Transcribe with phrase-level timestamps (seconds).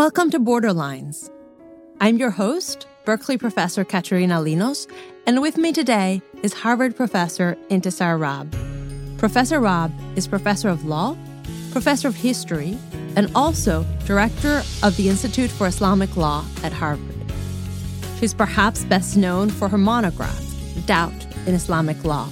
[0.00, 1.30] Welcome to Borderlines.
[2.00, 4.90] I'm your host, Berkeley professor Katerina Linos,
[5.26, 8.50] and with me today is Harvard professor Intisar Rabb.
[9.18, 11.18] Professor Rabb is professor of law,
[11.70, 12.78] professor of history,
[13.14, 17.30] and also director of the Institute for Islamic Law at Harvard.
[18.18, 20.42] She's perhaps best known for her monograph,
[20.86, 22.26] Doubt in Islamic Law.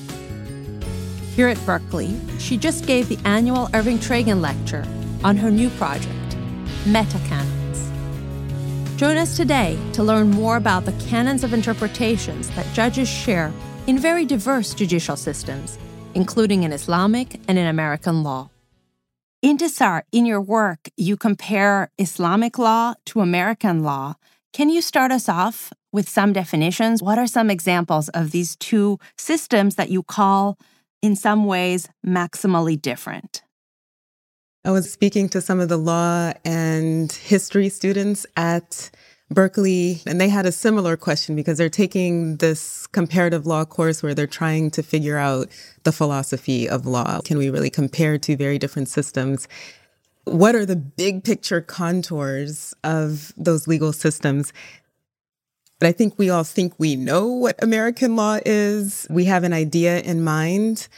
[1.37, 4.87] Here at Berkeley, she just gave the annual Irving Tragan Lecture
[5.23, 6.15] on her new project,
[6.87, 7.58] Metacanons.
[8.99, 13.53] Join us today to learn more about the canons of interpretations that judges share
[13.87, 15.79] in very diverse judicial systems,
[16.15, 18.51] including in Islamic and in American law.
[19.41, 24.15] Intisar, in your work, you compare Islamic law to American law.
[24.53, 27.01] Can you start us off with some definitions?
[27.01, 30.59] What are some examples of these two systems that you call,
[31.03, 33.43] in some ways, maximally different?
[34.65, 38.91] I was speaking to some of the law and history students at
[39.31, 44.15] Berkeley, and they had a similar question because they're taking this comparative law course where
[44.15, 45.49] they're trying to figure out
[45.85, 47.21] the philosophy of law.
[47.21, 49.47] Can we really compare two very different systems?
[50.25, 54.53] What are the big picture contours of those legal systems?
[55.79, 59.07] But I think we all think we know what American law is.
[59.09, 60.89] We have an idea in mind.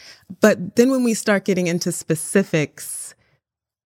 [0.41, 3.00] But then when we start getting into specifics,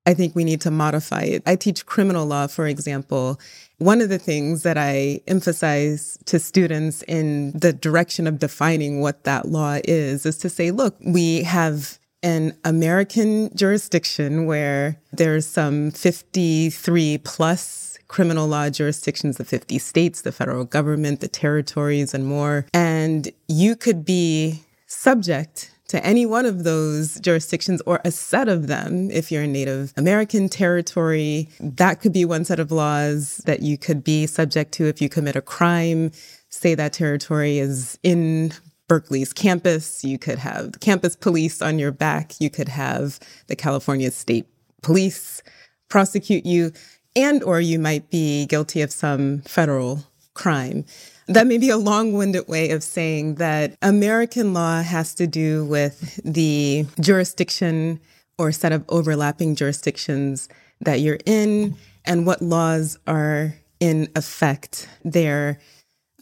[0.07, 1.43] I think we need to modify it.
[1.47, 3.41] I teach criminal law, for example.
[3.79, 9.25] One of the things that I emphasize to students in the direction of defining what
[9.25, 15.91] that law is is to say, look, we have an American jurisdiction where there's some
[15.91, 22.67] 53 plus criminal law jurisdictions, the 50 states, the federal government, the territories, and more.
[22.73, 28.67] And you could be subject to any one of those jurisdictions or a set of
[28.67, 31.49] them if you're in Native American territory.
[31.61, 35.09] That could be one set of laws that you could be subject to if you
[35.09, 36.11] commit a crime.
[36.49, 38.53] Say that territory is in
[38.89, 40.05] Berkeley's campus.
[40.05, 42.35] You could have campus police on your back.
[42.41, 44.47] You could have the California State
[44.83, 45.43] Police
[45.89, 46.73] prosecute you,
[47.17, 50.85] and or you might be guilty of some federal crime.
[51.27, 55.65] That may be a long winded way of saying that American law has to do
[55.65, 58.01] with the jurisdiction
[58.37, 60.49] or set of overlapping jurisdictions
[60.81, 65.59] that you're in and what laws are in effect there.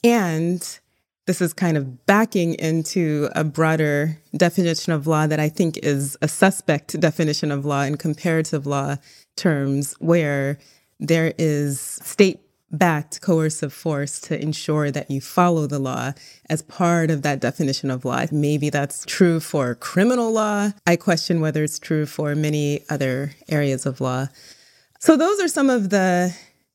[0.05, 0.79] And
[1.27, 6.17] this is kind of backing into a broader definition of law that I think is
[6.23, 8.97] a suspect definition of law in comparative law
[9.37, 10.59] terms, where
[11.01, 12.42] there is state
[12.73, 16.13] backed coercive force to ensure that you follow the law
[16.49, 18.25] as part of that definition of law.
[18.33, 20.73] Maybe that's true for criminal law.
[20.87, 24.29] I question whether it's true for many other areas of law.
[24.99, 26.35] So, those are some of the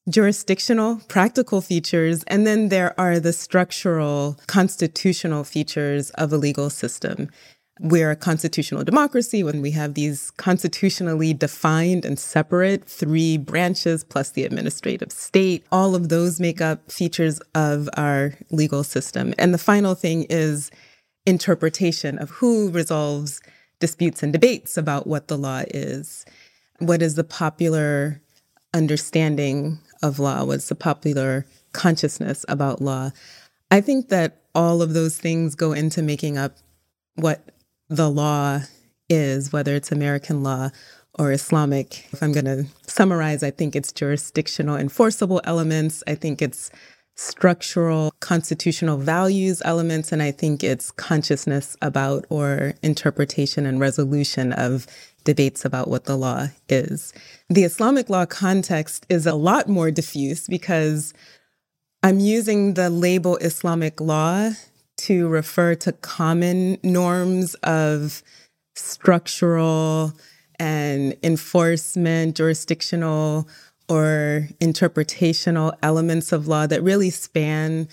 [0.09, 2.23] jurisdictional, practical features.
[2.27, 7.29] And then there are the structural, constitutional features of a legal system
[7.79, 14.31] we're a constitutional democracy when we have these constitutionally defined and separate three branches plus
[14.31, 15.65] the administrative state.
[15.71, 19.33] All of those make up features of our legal system.
[19.37, 20.71] And the final thing is
[21.25, 23.41] interpretation of who resolves
[23.79, 26.25] disputes and debates about what the law is.
[26.79, 28.21] What is the popular
[28.73, 30.43] understanding of law?
[30.45, 33.11] What's the popular consciousness about law?
[33.69, 36.55] I think that all of those things go into making up
[37.15, 37.43] what
[37.89, 38.61] the law
[39.09, 40.69] is, whether it's American law
[41.17, 42.07] or Islamic.
[42.11, 46.03] If I'm going to summarize, I think it's jurisdictional enforceable elements.
[46.07, 46.69] I think it's
[47.15, 50.11] structural constitutional values elements.
[50.11, 54.85] And I think it's consciousness about or interpretation and resolution of
[55.23, 57.13] debates about what the law is.
[57.49, 61.13] The Islamic law context is a lot more diffuse because
[62.03, 64.51] I'm using the label Islamic law
[64.97, 68.23] to refer to common norms of
[68.75, 70.13] structural
[70.59, 73.47] and enforcement, jurisdictional,
[73.89, 77.87] or interpretational elements of law that really span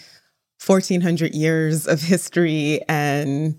[0.65, 3.57] 1400 years of history and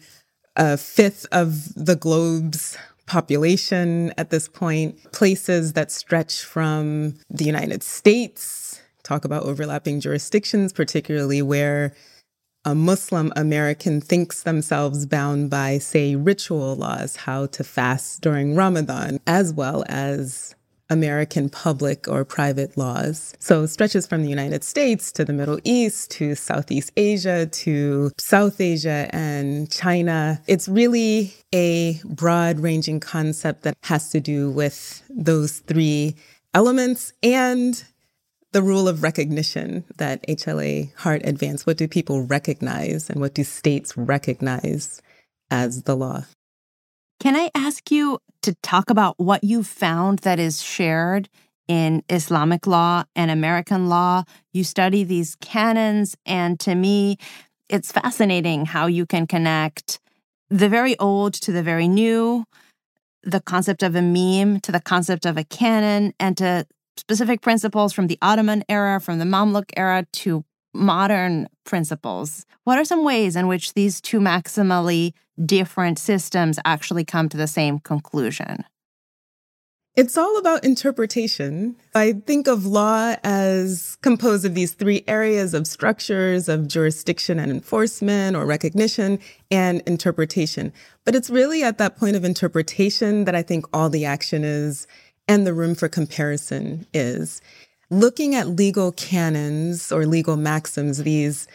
[0.55, 7.83] a fifth of the globe's population at this point, places that stretch from the United
[7.83, 11.93] States, talk about overlapping jurisdictions, particularly where
[12.65, 19.19] a Muslim American thinks themselves bound by, say, ritual laws, how to fast during Ramadan,
[19.27, 20.55] as well as
[20.89, 23.33] American public or private laws.
[23.39, 28.59] So stretches from the United States to the Middle East to Southeast Asia to South
[28.61, 30.41] Asia and China.
[30.47, 36.15] It's really a broad ranging concept that has to do with those three
[36.53, 37.83] elements and
[38.55, 41.67] the rule of recognition that HLA Hart advanced.
[41.67, 45.01] What do people recognize and what do states recognize
[45.51, 46.23] as the law?
[47.19, 51.27] Can I ask you to talk about what you found that is shared
[51.67, 54.23] in Islamic law and American law?
[54.53, 57.17] You study these canons, and to me,
[57.67, 59.99] it's fascinating how you can connect
[60.49, 62.45] the very old to the very new,
[63.21, 66.65] the concept of a meme to the concept of a canon, and to
[66.97, 70.43] specific principles from the Ottoman era, from the Mamluk era to
[70.73, 72.45] modern principles.
[72.63, 75.13] What are some ways in which these two maximally
[75.43, 78.65] different systems actually come to the same conclusion?
[79.95, 81.77] It's all about interpretation.
[81.95, 87.49] I think of law as composed of these three areas of structures of jurisdiction and
[87.49, 89.19] enforcement or recognition
[89.49, 90.73] and interpretation.
[91.05, 94.85] But it's really at that point of interpretation that I think all the action is
[95.27, 97.41] and the room for comparison is.
[97.89, 101.47] Looking at legal canons or legal maxims, these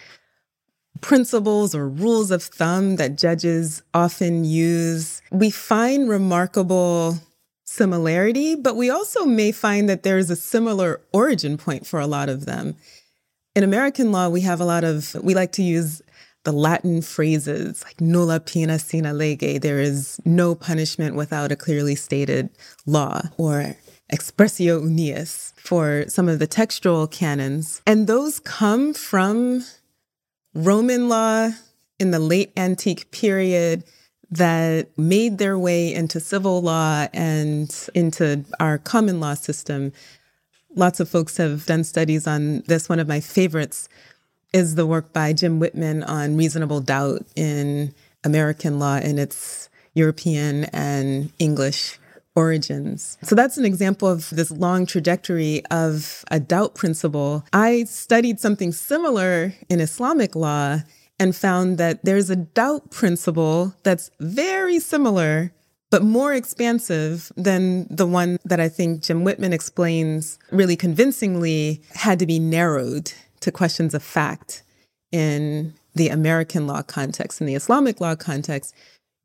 [1.00, 7.18] principles or rules of thumb that judges often use, we find remarkable
[7.64, 12.28] similarity, but we also may find that there's a similar origin point for a lot
[12.28, 12.74] of them.
[13.54, 16.02] In American law, we have a lot of, we like to use
[16.44, 21.94] the Latin phrases like nulla poena sine lege, there is no punishment without a clearly
[21.94, 22.48] stated
[22.86, 23.76] law, or
[24.12, 27.82] expressio unius for some of the textual canons.
[27.86, 29.64] And those come from
[30.54, 31.50] Roman law
[31.98, 33.84] in the late antique period
[34.30, 39.92] that made their way into civil law and into our common law system.
[40.74, 42.88] Lots of folks have done studies on this.
[42.88, 43.88] One of my favorites
[44.52, 47.94] is the work by Jim Whitman on reasonable doubt in
[48.24, 51.98] American law and its European and English
[52.36, 53.18] origins.
[53.22, 57.44] So that's an example of this long trajectory of a doubt principle.
[57.52, 60.78] I studied something similar in Islamic law
[61.18, 65.52] and found that there's a doubt principle that's very similar
[65.90, 72.20] but more expansive than the one that I think Jim Whitman explains really convincingly had
[72.20, 74.62] to be narrowed to questions of fact
[75.12, 77.40] in the American law context.
[77.40, 78.74] In the Islamic law context,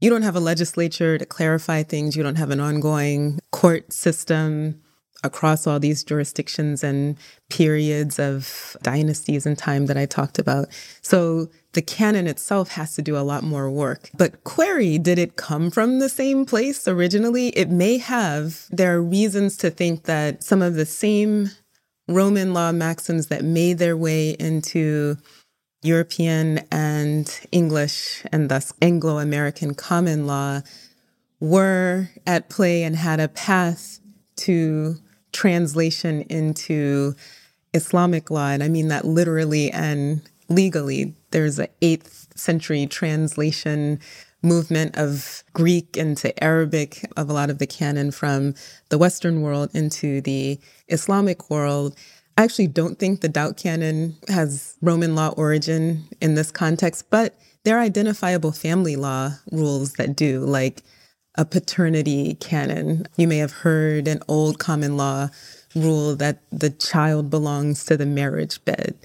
[0.02, 4.82] you don't have a legislature to clarify things, you don't have an ongoing court system
[5.24, 7.18] across all these jurisdictions and
[7.50, 10.68] periods of dynasties and time that I talked about.
[11.02, 14.10] So the canon itself has to do a lot more work.
[14.16, 17.50] But query, did it come from the same place originally?
[17.50, 18.68] It may have.
[18.70, 21.50] There are reasons to think that some of the same
[22.08, 25.18] Roman law maxims that made their way into
[25.82, 30.62] European and English, and thus Anglo American common law,
[31.40, 34.00] were at play and had a path
[34.38, 34.96] to
[35.32, 37.16] translation into
[37.74, 38.50] Islamic law.
[38.50, 41.14] And I mean that literally and legally.
[41.32, 44.00] There's an eighth century translation
[44.46, 48.56] movement of Greek into Arabic of a lot of the canon from
[48.90, 51.96] the Western world into the Islamic world.
[52.38, 57.36] I actually don't think the doubt canon has Roman law origin in this context, but
[57.64, 60.84] there are identifiable family law rules that do, like
[61.38, 63.08] a paternity canon.
[63.18, 65.30] You may have heard an old common law
[65.76, 68.96] rule that the child belongs to the marriage bed.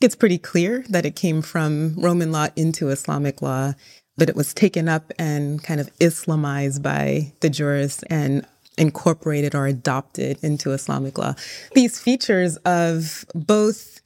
[0.00, 3.74] It's pretty clear that it came from Roman law into Islamic law,
[4.16, 8.46] but it was taken up and kind of Islamized by the jurists and
[8.78, 11.34] incorporated or adopted into Islamic law.
[11.74, 14.00] These features of both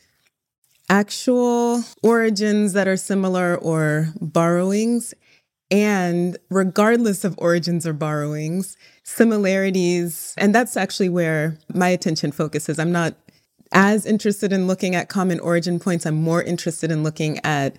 [0.91, 5.15] actual origins that are similar or borrowings,
[5.71, 10.35] and regardless of origins or borrowings, similarities.
[10.37, 12.79] And that's actually where my attention focuses.
[12.79, 13.15] I'm not
[13.73, 17.77] as interested in looking at common origin points, I'm more interested in looking at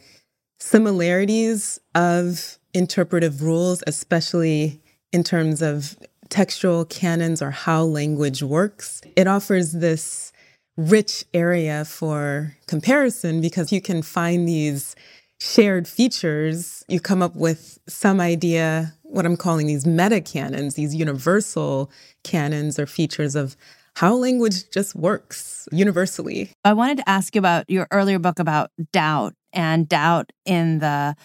[0.59, 4.81] similarities of interpretive rules, especially
[5.11, 5.97] in terms of
[6.29, 9.01] textual canons or how language works.
[9.15, 10.31] It offers this
[10.77, 14.95] rich area for comparison because you can find these
[15.39, 16.83] shared features.
[16.87, 21.89] You come up with some idea, what I'm calling these meta canons, these universal
[22.23, 23.55] canons or features of
[23.95, 26.51] how language just works universally.
[26.65, 31.15] I wanted to ask you about your earlier book about doubt and doubt in the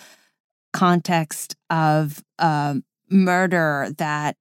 [0.72, 2.22] context of
[3.10, 4.36] murder that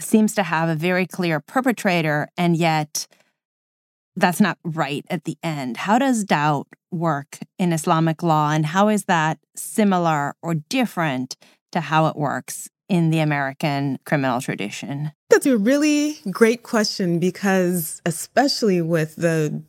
[0.00, 3.06] seems to have a very clear perpetrator, and yet
[4.16, 5.76] that's not right at the end.
[5.76, 11.36] How does doubt work in Islamic law, and how is that similar or different
[11.72, 15.12] to how it works in the American criminal tradition?
[15.30, 19.62] That's a really great question because, especially with the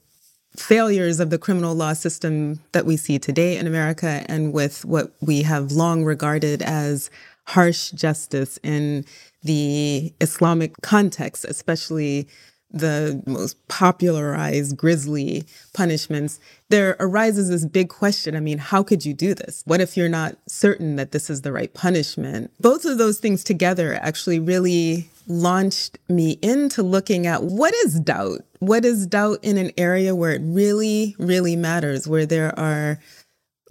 [0.57, 5.11] failures of the criminal law system that we see today in America and with what
[5.21, 7.09] we have long regarded as
[7.45, 9.05] harsh justice in
[9.43, 12.27] the Islamic context, especially
[12.73, 18.35] the most popularized grisly punishments, there arises this big question.
[18.35, 19.61] I mean, how could you do this?
[19.65, 22.51] What if you're not certain that this is the right punishment?
[22.59, 28.41] Both of those things together actually really launched me into looking at what is doubt?
[28.63, 32.97] What is doubt in an area where it really, really matters, where there are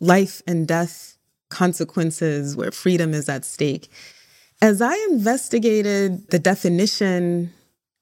[0.01, 1.17] life and death
[1.49, 3.89] consequences, where freedom is at stake?
[4.61, 7.55] As I investigated the definition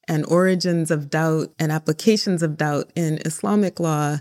[0.09, 4.18] and origins of doubt and applications of doubt in Islamic law,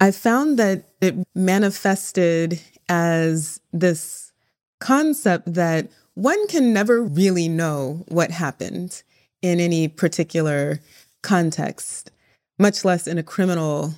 [0.00, 4.32] I found that it manifested as this
[4.80, 9.04] concept that one can never really know what happened
[9.42, 10.80] in any particular
[11.22, 12.10] context,
[12.58, 13.94] much less in a criminal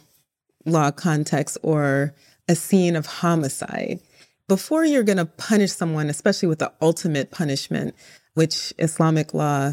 [0.64, 2.14] law context or
[2.48, 4.00] a scene of homicide.
[4.48, 7.94] Before you're going to punish someone, especially with the ultimate punishment,
[8.34, 9.72] which Islamic law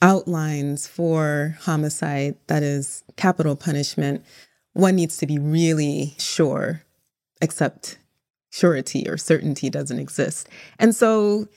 [0.00, 4.24] outlines for homicide, that is capital punishment,
[4.72, 6.82] one needs to be really sure,
[7.40, 7.98] except
[8.50, 10.48] surety or certainty doesn't exist.
[10.78, 11.48] And so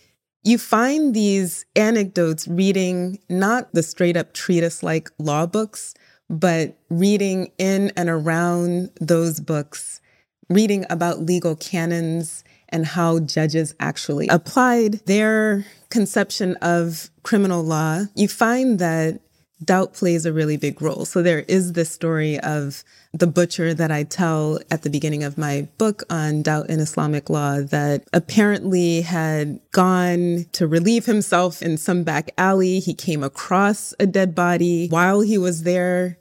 [0.46, 5.96] you find these anecdotes reading not the straight up treatise like law books,
[6.30, 10.00] but reading in and around those books,
[10.48, 18.28] reading about legal canons and how judges actually applied their conception of criminal law, you
[18.28, 19.22] find that
[19.64, 21.06] doubt plays a really big role.
[21.06, 22.84] So there is this story of
[23.14, 27.30] the butcher that I tell at the beginning of my book on doubt in Islamic
[27.30, 32.80] law that apparently had gone to relieve himself in some back alley.
[32.80, 36.18] He came across a dead body while he was there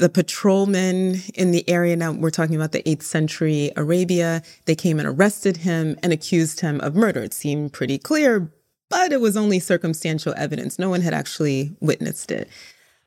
[0.00, 4.98] the patrolmen in the area, now we're talking about the 8th century Arabia, they came
[4.98, 7.22] and arrested him and accused him of murder.
[7.22, 8.50] It seemed pretty clear,
[8.90, 10.78] but it was only circumstantial evidence.
[10.78, 12.48] No one had actually witnessed it.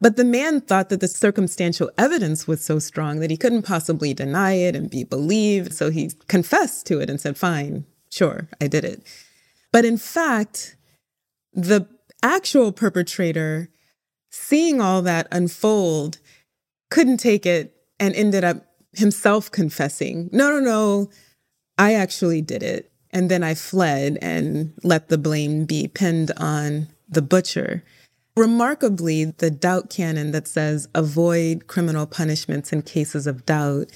[0.01, 4.13] But the man thought that the circumstantial evidence was so strong that he couldn't possibly
[4.13, 5.73] deny it and be believed.
[5.73, 9.03] So he confessed to it and said, Fine, sure, I did it.
[9.71, 10.75] But in fact,
[11.53, 11.87] the
[12.21, 13.69] actual perpetrator,
[14.29, 16.17] seeing all that unfold,
[16.89, 21.09] couldn't take it and ended up himself confessing, no, no, no,
[21.77, 22.91] I actually did it.
[23.13, 27.83] And then I fled and let the blame be pinned on the butcher.
[28.35, 33.91] Remarkably, the doubt canon that says avoid criminal punishments in cases of doubt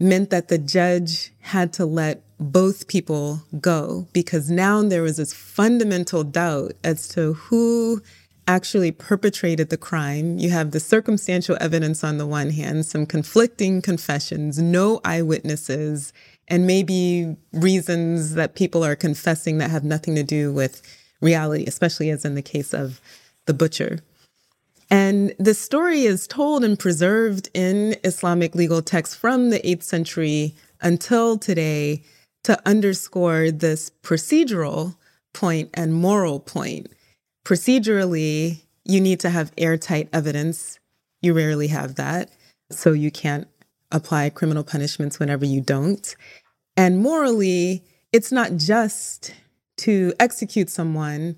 [0.00, 5.32] meant that the judge had to let both people go because now there was this
[5.32, 8.02] fundamental doubt as to who
[8.48, 10.38] actually perpetrated the crime.
[10.38, 16.12] You have the circumstantial evidence on the one hand, some conflicting confessions, no eyewitnesses,
[16.48, 20.82] and maybe reasons that people are confessing that have nothing to do with
[21.20, 23.00] reality, especially as in the case of
[23.46, 24.00] the butcher.
[24.90, 30.54] And the story is told and preserved in Islamic legal texts from the 8th century
[30.80, 32.02] until today
[32.44, 34.96] to underscore this procedural
[35.32, 36.88] point and moral point
[37.44, 40.78] Procedurally, you need to have airtight evidence.
[41.20, 42.30] You rarely have that.
[42.70, 43.48] So you can't
[43.92, 46.16] apply criminal punishments whenever you don't.
[46.76, 49.34] And morally, it's not just
[49.78, 51.36] to execute someone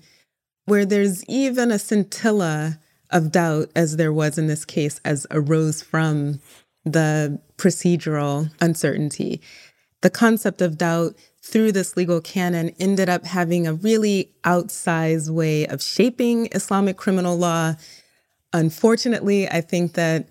[0.65, 2.79] where there's even a scintilla
[3.11, 6.39] of doubt, as there was in this case, as arose from
[6.83, 9.41] the procedural uncertainty.
[10.01, 15.67] The concept of doubt through this legal canon ended up having a really outsized way
[15.67, 17.75] of shaping Islamic criminal law.
[18.51, 20.27] Unfortunately, I think that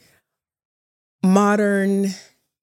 [1.25, 2.09] modern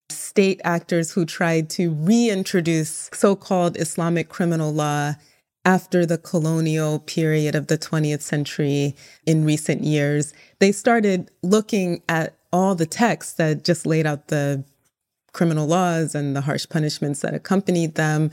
[0.09, 5.15] state actors who tried to reintroduce so called Islamic criminal law
[5.65, 12.35] after the colonial period of the 20th century in recent years, they started looking at
[12.51, 14.63] all the texts that just laid out the
[15.33, 18.31] criminal laws and the harsh punishments that accompanied them,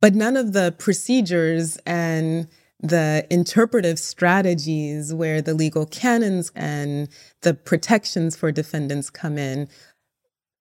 [0.00, 2.48] but none of the procedures and
[2.82, 7.08] the interpretive strategies where the legal canons and
[7.42, 9.68] the protections for defendants come in.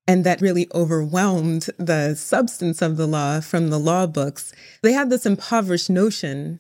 [0.08, 4.52] And that really overwhelmed the substance of the law from the law books.
[4.82, 6.60] They had this impoverished notion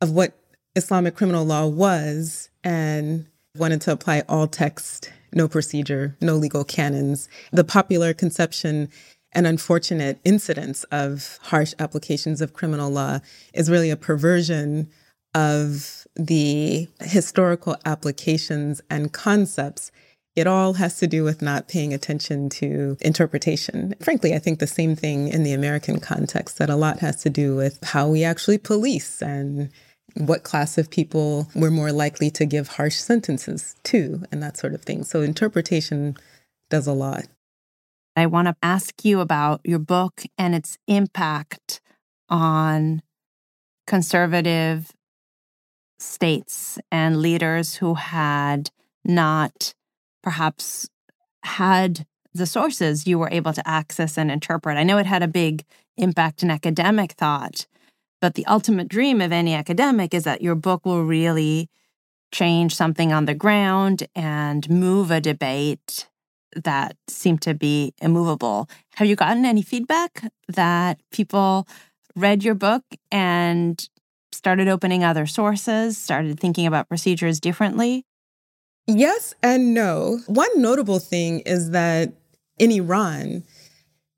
[0.00, 0.38] of what
[0.76, 7.28] Islamic criminal law was and wanted to apply all text no procedure, no legal canons.
[7.52, 8.88] The popular conception
[9.32, 13.20] and unfortunate incidence of harsh applications of criminal law
[13.52, 14.88] is really a perversion
[15.34, 19.92] of the historical applications and concepts
[20.38, 23.96] It all has to do with not paying attention to interpretation.
[24.00, 27.30] Frankly, I think the same thing in the American context, that a lot has to
[27.30, 29.68] do with how we actually police and
[30.14, 34.74] what class of people we're more likely to give harsh sentences to, and that sort
[34.74, 35.02] of thing.
[35.02, 36.16] So, interpretation
[36.70, 37.26] does a lot.
[38.18, 41.80] I want to ask you about your book and its impact
[42.28, 43.02] on
[43.86, 44.92] conservative
[45.98, 48.70] states and leaders who had
[49.04, 49.74] not
[50.22, 50.88] perhaps
[51.42, 54.76] had the sources you were able to access and interpret.
[54.76, 55.64] I know it had a big
[55.96, 57.66] impact in academic thought,
[58.20, 61.68] but the ultimate dream of any academic is that your book will really
[62.32, 66.08] change something on the ground and move a debate
[66.56, 68.68] that seem to be immovable.
[68.96, 71.66] Have you gotten any feedback that people
[72.16, 73.88] read your book and
[74.32, 78.04] started opening other sources, started thinking about procedures differently?
[78.86, 80.20] Yes and no.
[80.26, 82.12] One notable thing is that
[82.58, 83.44] in Iran,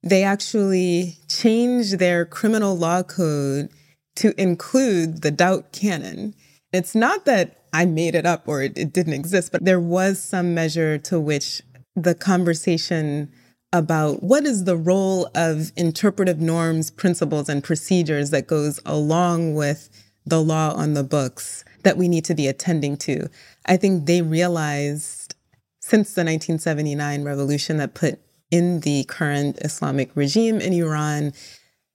[0.02, 3.68] they actually changed their criminal law code
[4.16, 6.34] to include the doubt canon.
[6.72, 10.20] It's not that I made it up or it, it didn't exist, but there was
[10.20, 11.62] some measure to which
[11.96, 13.30] the conversation
[13.72, 19.88] about what is the role of interpretive norms, principles, and procedures that goes along with
[20.26, 23.28] the law on the books that we need to be attending to.
[23.66, 25.34] I think they realized
[25.80, 28.20] since the 1979 revolution that put
[28.50, 31.32] in the current Islamic regime in Iran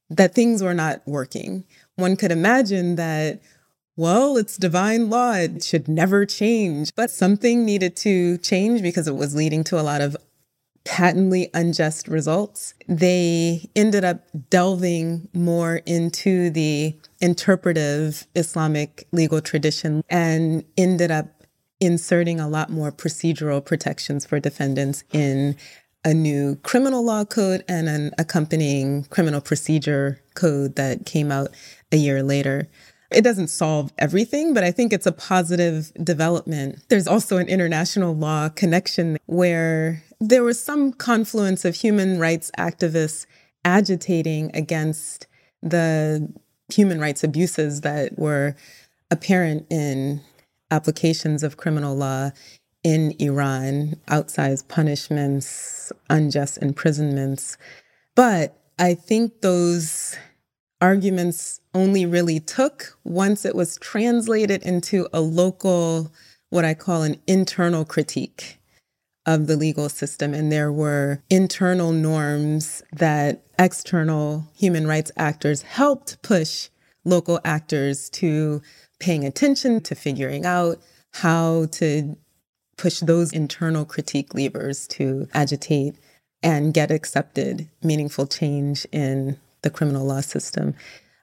[0.10, 1.66] that things were not working.
[1.96, 3.42] One could imagine that,
[3.98, 6.94] well, it's divine law, it should never change.
[6.96, 10.18] But something needed to change because it was leading to a lot of
[10.86, 12.76] patently unjust results.
[12.88, 21.44] They ended up delving more into the interpretive Islamic legal tradition and ended up
[21.80, 25.58] inserting a lot more procedural protections for defendants in
[26.06, 31.50] a new criminal law code and an accompanying criminal procedure code that came out
[31.92, 32.68] a year later.
[33.12, 36.84] It doesn't solve everything, but I think it's a positive development.
[36.90, 43.26] There's also an international law connection where there was some confluence of human rights activists
[43.64, 45.28] agitating against
[45.62, 46.32] the
[46.74, 48.56] human rights abuses that were
[49.12, 50.22] apparent in
[50.72, 52.32] applications of criminal law
[52.84, 57.58] in Iran, outsized punishments, unjust imprisonments.
[58.16, 60.16] But I think those
[60.82, 66.12] arguments only really took once it was translated into a local,
[66.50, 68.60] what I call an internal critique
[69.26, 70.34] of the legal system.
[70.34, 76.70] And there were internal norms that external human rights actors helped push
[77.04, 78.62] local actors to
[79.00, 80.80] paying attention to figuring out
[81.14, 82.18] how to
[82.78, 85.96] push those internal critique levers to agitate
[86.44, 90.74] and get accepted meaningful change in the criminal law system.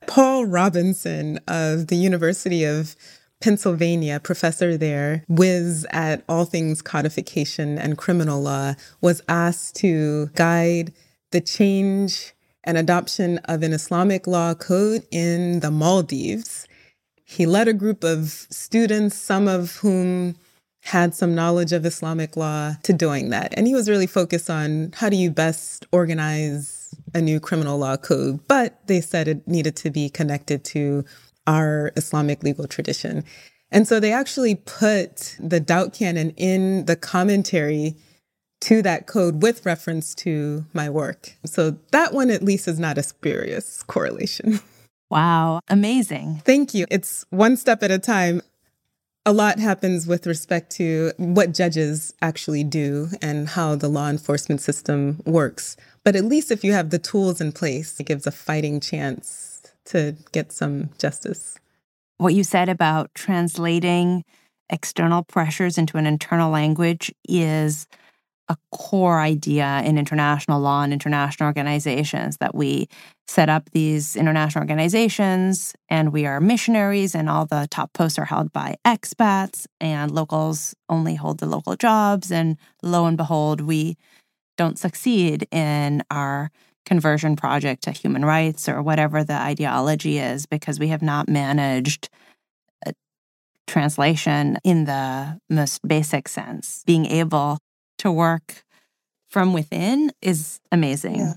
[0.07, 2.94] Paul Robinson of the University of
[3.40, 10.92] Pennsylvania, professor there, whiz at all things codification and criminal law, was asked to guide
[11.31, 16.68] the change and adoption of an Islamic law code in the Maldives.
[17.24, 20.37] He led a group of students, some of whom
[20.83, 23.55] had some knowledge of Islamic law to doing that.
[23.57, 26.82] And he was really focused on how do you best organize
[27.14, 31.05] a new criminal law code, but they said it needed to be connected to
[31.46, 33.24] our Islamic legal tradition.
[33.70, 37.96] And so they actually put the doubt canon in the commentary
[38.62, 41.37] to that code with reference to my work.
[41.44, 44.61] So that one at least is not a spurious correlation.
[45.12, 46.40] Wow, amazing.
[46.46, 46.87] Thank you.
[46.90, 48.40] It's one step at a time
[49.24, 54.61] a lot happens with respect to what judges actually do and how the law enforcement
[54.61, 55.76] system works.
[56.04, 59.62] But at least if you have the tools in place, it gives a fighting chance
[59.87, 61.58] to get some justice.
[62.18, 64.24] What you said about translating
[64.70, 67.87] external pressures into an internal language is
[68.53, 72.88] a core idea in international law and international organizations that we
[73.27, 78.27] set up these international organizations and we are missionaries and all the top posts are
[78.27, 82.31] held by expats and locals only hold the local jobs.
[82.31, 83.97] And lo and behold we
[84.59, 86.51] don't succeed in our
[86.85, 92.11] conversion project to human rights or whatever the ideology is because we have not managed
[92.85, 92.93] uh,
[93.67, 96.83] translation in the most basic sense.
[96.85, 97.59] Being able
[98.03, 98.65] to work
[99.29, 101.17] from within is amazing.
[101.17, 101.33] Yeah.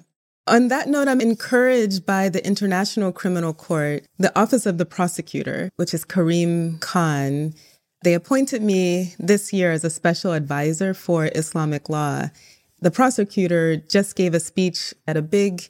[0.47, 5.71] On that note, I'm encouraged by the International Criminal Court, the Office of the Prosecutor,
[5.78, 7.54] which is Karim Khan.
[8.04, 12.30] They appointed me this year as a special advisor for Islamic law.
[12.80, 15.63] The prosecutor just gave a speech at a big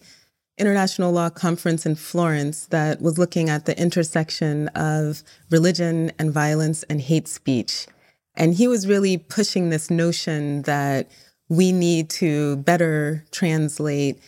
[0.57, 6.83] international law conference in Florence that was looking at the intersection of religion and violence
[6.83, 7.87] and hate speech.
[8.37, 11.09] And he was really pushing this notion that
[11.49, 14.19] we need to better translate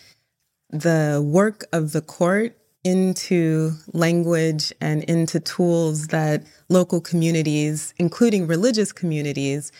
[0.70, 8.92] the work of the court into language and into tools that local communities, including religious
[8.92, 9.72] communities,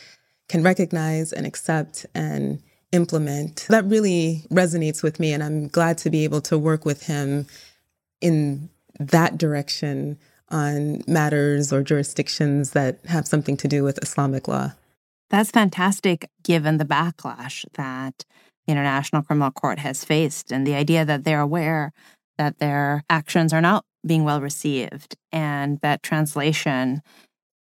[0.50, 2.62] can recognize and accept and
[2.92, 3.66] implement.
[3.70, 7.48] That really resonates with me, and I'm glad to be able to work with him
[8.22, 10.18] in that direction
[10.50, 14.72] on matters or jurisdictions that have something to do with Islamic law.
[15.30, 18.24] That's fantastic given the backlash that
[18.66, 21.92] the International Criminal Court has faced and the idea that they're aware
[22.38, 27.02] that their actions are not being well received and that translation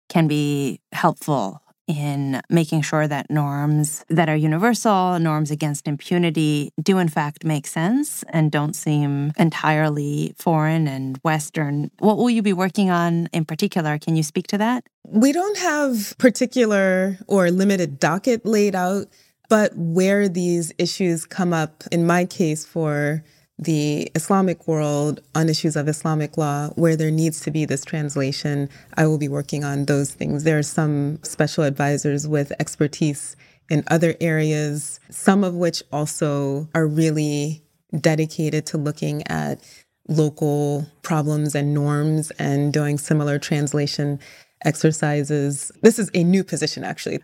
[0.10, 6.98] can be helpful in making sure that norms that are universal, norms against impunity, do
[6.98, 11.92] in fact make sense and don't seem entirely foreign and Western.
[12.00, 13.98] What will you be working on in particular?
[13.98, 14.86] Can you speak to that?
[15.06, 19.08] We don't have particular or limited docket laid out,
[19.50, 23.24] but where these issues come up, in my case, for
[23.60, 28.70] the Islamic world on issues of Islamic law where there needs to be this translation.
[28.98, 30.44] I will be working on those things.
[30.44, 33.36] There are some special advisors with expertise
[33.70, 37.64] in other areas, some of which also are really
[38.00, 39.60] dedicated to looking at
[40.08, 44.20] local problems and norms and doing similar translation
[44.66, 45.72] exercises.
[45.82, 47.20] This is a new position, actually.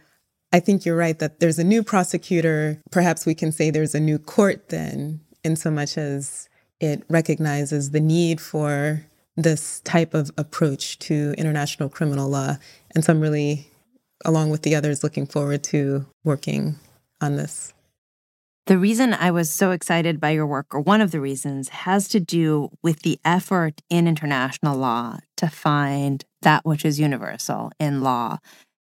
[0.54, 2.82] I think you're right that there's a new prosecutor.
[2.92, 6.50] Perhaps we can say there's a new court then in so much as
[6.80, 12.58] it recognizes the need for this type of approach to international criminal law.
[12.94, 13.68] And so I'm really,
[14.26, 16.76] along with the others, looking forward to working
[17.22, 17.74] on this.
[18.66, 22.08] The reason I was so excited by your work, or one of the reasons, has
[22.10, 28.02] to do with the effort in international law to find that which is universal in
[28.02, 28.38] law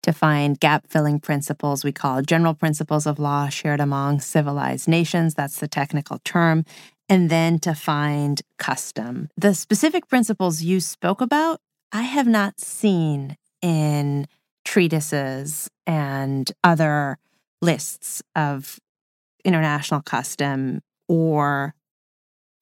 [0.05, 5.35] to find gap filling principles we call general principles of law shared among civilized nations.
[5.35, 6.65] That's the technical term.
[7.09, 9.29] And then to find custom.
[9.37, 11.61] The specific principles you spoke about,
[11.93, 14.27] I have not seen in
[14.65, 17.19] treatises and other
[17.61, 18.79] lists of
[19.45, 21.75] international custom or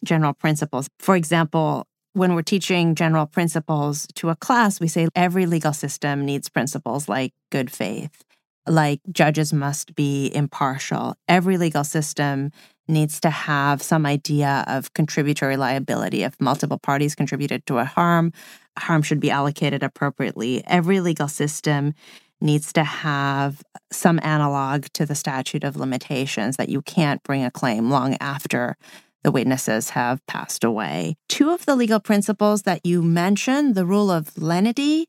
[0.05, 0.88] general principles.
[0.98, 6.25] For example, when we're teaching general principles to a class, we say every legal system
[6.25, 8.25] needs principles like good faith,
[8.66, 11.14] like judges must be impartial.
[11.29, 12.51] Every legal system
[12.88, 16.22] needs to have some idea of contributory liability.
[16.22, 18.33] If multiple parties contributed to a harm,
[18.79, 20.62] harm should be allocated appropriately.
[20.66, 21.94] Every legal system
[22.40, 27.51] needs to have some analog to the statute of limitations that you can't bring a
[27.51, 28.77] claim long after
[29.22, 31.16] the witnesses have passed away.
[31.28, 35.08] Two of the legal principles that you mentioned, the rule of lenity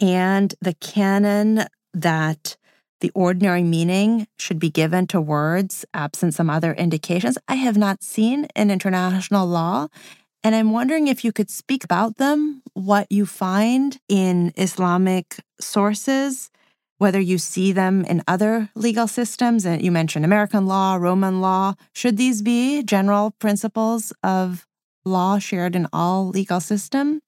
[0.00, 2.56] and the canon that
[3.00, 8.02] the ordinary meaning should be given to words absent some other indications, I have not
[8.02, 9.88] seen in international law.
[10.42, 16.50] And I'm wondering if you could speak about them, what you find in Islamic sources,
[17.00, 21.72] whether you see them in other legal systems, and you mentioned American law, Roman law,
[21.94, 24.66] should these be general principles of
[25.06, 27.22] law shared in all legal systems?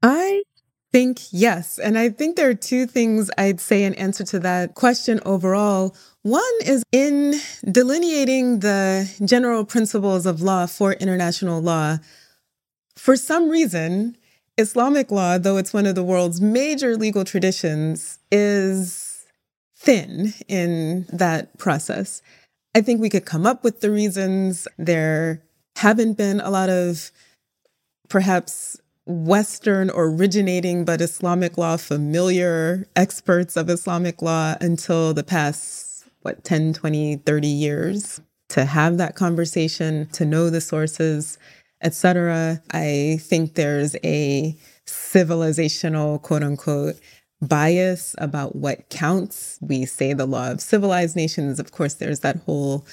[0.00, 0.44] I
[0.92, 1.80] think yes.
[1.80, 5.96] And I think there are two things I'd say in answer to that question overall.
[6.22, 7.34] One is in
[7.68, 11.98] delineating the general principles of law for international law,
[12.94, 14.16] for some reason,
[14.58, 19.24] Islamic law, though it's one of the world's major legal traditions, is
[19.76, 22.20] thin in that process.
[22.74, 24.66] I think we could come up with the reasons.
[24.76, 25.42] There
[25.76, 27.12] haven't been a lot of
[28.08, 36.42] perhaps Western originating but Islamic law familiar experts of Islamic law until the past, what,
[36.44, 41.38] 10, 20, 30 years to have that conversation, to know the sources
[41.82, 42.62] etc.
[42.72, 46.96] I think there's a civilizational quote unquote
[47.40, 49.58] bias about what counts.
[49.60, 51.60] We say the law of civilized nations.
[51.60, 52.86] Of course, there's that whole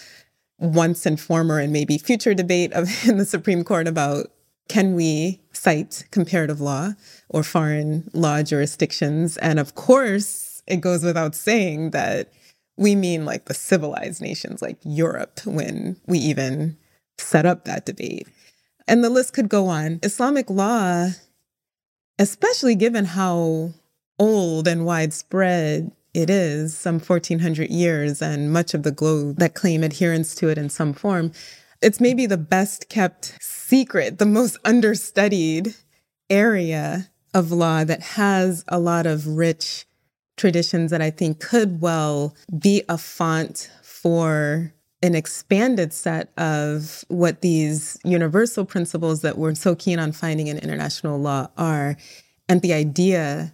[0.60, 4.28] once and former and maybe future debate of in the Supreme Court about
[4.68, 6.94] can we cite comparative law
[7.30, 9.38] or foreign law jurisdictions?
[9.38, 12.32] And of course, it goes without saying that
[12.78, 16.78] we mean like the civilized nations like Europe when we even
[17.18, 18.28] set up that debate.
[18.88, 20.00] And the list could go on.
[20.04, 21.10] Islamic law,
[22.20, 23.74] especially given how
[24.20, 29.84] old and widespread it is, some 1400 years, and much of the globe that claim
[29.84, 31.32] adherence to it in some form.
[31.82, 35.76] It's maybe the best kept secret, the most understudied
[36.30, 39.86] area of law that has a lot of rich
[40.38, 44.74] traditions that I think could well be a font for
[45.06, 50.58] an expanded set of what these universal principles that we're so keen on finding in
[50.58, 51.96] international law are.
[52.50, 53.54] And the idea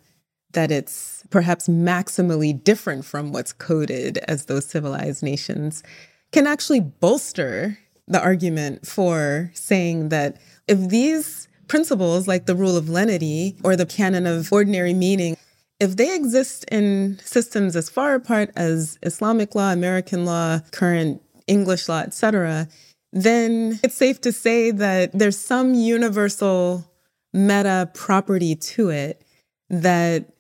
[0.53, 5.83] that it's perhaps maximally different from what's coded as those civilized nations
[6.31, 10.37] can actually bolster the argument for saying that
[10.67, 15.35] if these principles, like the rule of lenity or the canon of ordinary meaning,
[15.79, 21.89] if they exist in systems as far apart as Islamic law, American law, current English
[21.89, 22.67] law, etc.,
[23.13, 26.89] then it's safe to say that there's some universal
[27.33, 29.21] meta property to it
[29.69, 30.31] that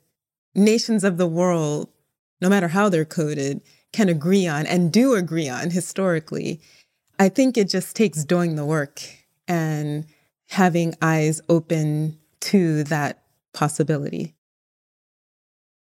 [0.55, 1.89] nations of the world,
[2.39, 6.61] no matter how they're coded, can agree on and do agree on historically.
[7.19, 9.01] I think it just takes doing the work
[9.49, 10.05] and
[10.47, 13.21] having eyes open to that
[13.53, 14.33] possibility.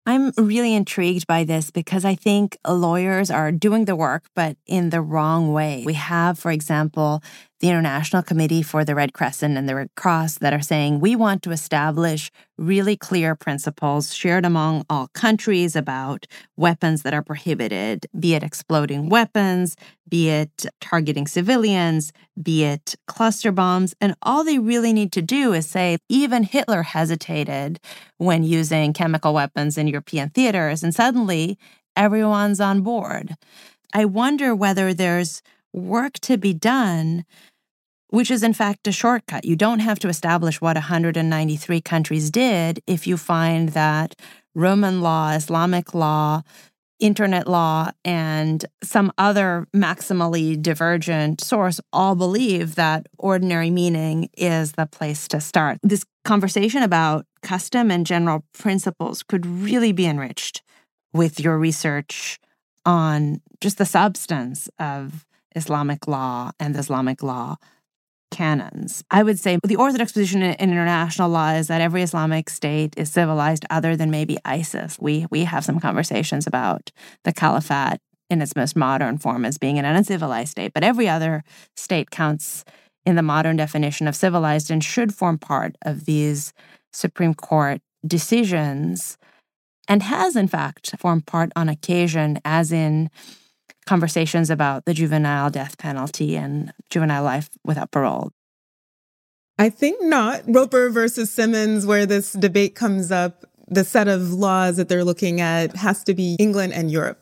[0.05, 4.91] I'm really intrigued by this because I think lawyers are doing the work, but in
[4.91, 5.83] the wrong way.
[5.85, 7.23] We have, for example,
[7.59, 11.15] the International Committee for the Red Crescent and the Red Cross that are saying we
[11.15, 18.07] want to establish really clear principles shared among all countries about weapons that are prohibited,
[18.19, 19.75] be it exploding weapons,
[20.07, 23.95] be it targeting civilians, be it cluster bombs.
[24.01, 27.79] And all they really need to do is say, even Hitler hesitated
[28.17, 31.57] when using chemical weapons in European theaters, and suddenly
[31.95, 33.35] everyone's on board.
[33.93, 35.41] I wonder whether there's
[35.75, 37.25] work to be done
[38.09, 39.43] which is in fact a shortcut.
[39.43, 44.15] You don't have to establish what 193 countries did if you find that
[44.53, 46.41] Roman law, Islamic law,
[46.99, 54.85] internet law, and some other maximally divergent source all believe that ordinary meaning is the
[54.85, 55.79] place to start.
[55.83, 60.61] This conversation about custom and general principles could really be enriched
[61.11, 62.39] with your research
[62.85, 67.57] on just the substance of Islamic law and Islamic law
[68.31, 69.03] canons.
[69.09, 73.11] I would say the orthodox position in international law is that every Islamic state is
[73.11, 74.97] civilized other than maybe ISIS.
[74.99, 76.91] We we have some conversations about
[77.23, 81.43] the caliphate in its most modern form as being an uncivilized state, but every other
[81.75, 82.65] state counts
[83.05, 86.53] in the modern definition of civilized and should form part of these
[86.91, 89.17] Supreme Court decisions
[89.87, 93.09] and has in fact formed part on occasion as in
[93.85, 98.31] conversations about the juvenile death penalty and juvenile life without parole?
[99.57, 100.41] I think not.
[100.47, 105.39] Roper versus Simmons, where this debate comes up, the set of laws that they're looking
[105.41, 107.19] at has to be England and Europe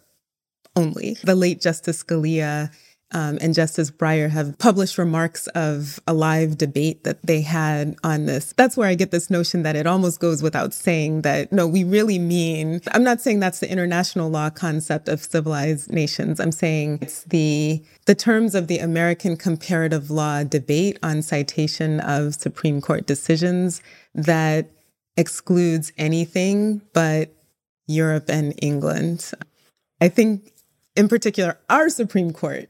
[0.76, 1.17] only.
[1.23, 2.71] The late Justice Scalia
[3.13, 8.26] um, and Justice Breyer have published remarks of a live debate that they had on
[8.26, 8.54] this.
[8.58, 11.84] That's where I get this notion that it almost goes without saying that, no, we
[11.84, 16.39] really mean, I'm not saying that's the international law concept of civilized nations.
[16.39, 22.36] I'm saying it's the, the terms of the American comparative law debate on citation of
[22.36, 23.82] Supreme Court decisions
[24.15, 24.67] that
[25.15, 27.30] excludes anything but
[27.88, 29.32] Europe and England.
[30.02, 30.54] I think
[30.95, 32.69] in particular, our Supreme Court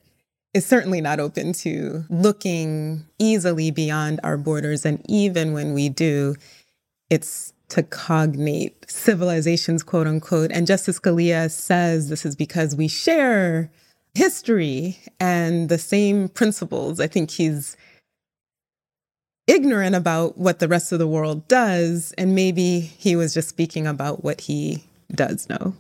[0.54, 4.86] is certainly not open to looking easily beyond our borders.
[4.86, 6.36] And even when we do,
[7.10, 10.52] it's to cognate civilizations, quote unquote.
[10.52, 13.72] And Justice Scalia says this is because we share
[14.14, 17.00] history and the same principles.
[17.00, 17.76] I think he's
[19.48, 22.14] ignorant about what the rest of the world does.
[22.16, 25.74] And maybe he was just speaking about what he does know.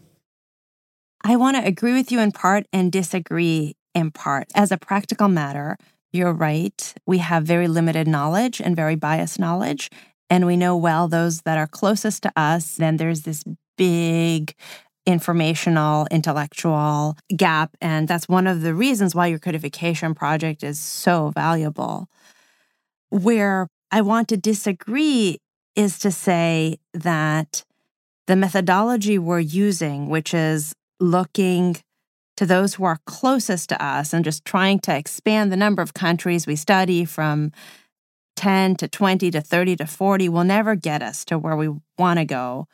[1.24, 4.48] I want to agree with you in part and disagree in part.
[4.56, 5.78] As a practical matter,
[6.12, 6.94] you're right.
[7.06, 9.90] We have very limited knowledge and very biased knowledge.
[10.30, 12.76] And we know well those that are closest to us.
[12.76, 13.44] Then there's this
[13.78, 14.54] big
[15.06, 17.76] informational, intellectual gap.
[17.82, 22.08] And that's one of the reasons why your codification project is so valuable.
[23.10, 25.40] Where I want to disagree
[25.76, 27.64] is to say that
[28.28, 31.78] the methodology we're using, which is looking
[32.38, 35.94] to those who are closest to us and just trying to expand the number of
[35.94, 37.52] countries we study from
[38.36, 42.20] 10 to 20 to 30 to 40 will never get us to where we want
[42.20, 42.68] to go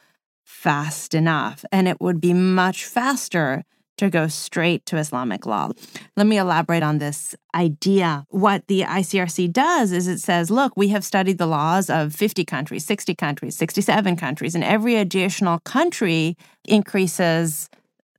[0.46, 1.66] fast enough.
[1.72, 3.64] And it would be much faster
[4.00, 5.70] to go straight to Islamic law.
[6.16, 8.26] Let me elaborate on this idea.
[8.30, 12.46] What the ICRC does is it says, look, we have studied the laws of 50
[12.46, 17.70] countries, 60 countries, 67 countries, and every additional country increases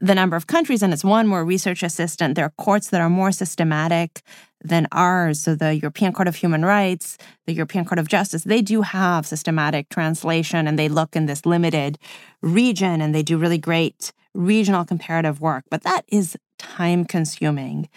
[0.01, 2.35] the number of countries, and it's one more research assistant.
[2.35, 4.23] There are courts that are more systematic
[4.63, 5.41] than ours.
[5.41, 9.27] So, the European Court of Human Rights, the European Court of Justice, they do have
[9.27, 11.99] systematic translation and they look in this limited
[12.43, 15.65] region and they do really great regional comparative work.
[15.71, 17.89] But that is time consuming.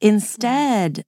[0.00, 1.04] Instead,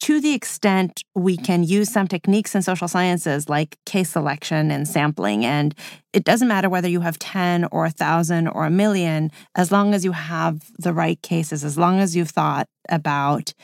[0.00, 4.86] to the extent we can use some techniques in social sciences like case selection and
[4.86, 5.74] sampling, and
[6.12, 10.04] it doesn't matter whether you have 10 or 1,000 or a million, as long as
[10.04, 13.54] you have the right cases, as long as you've thought about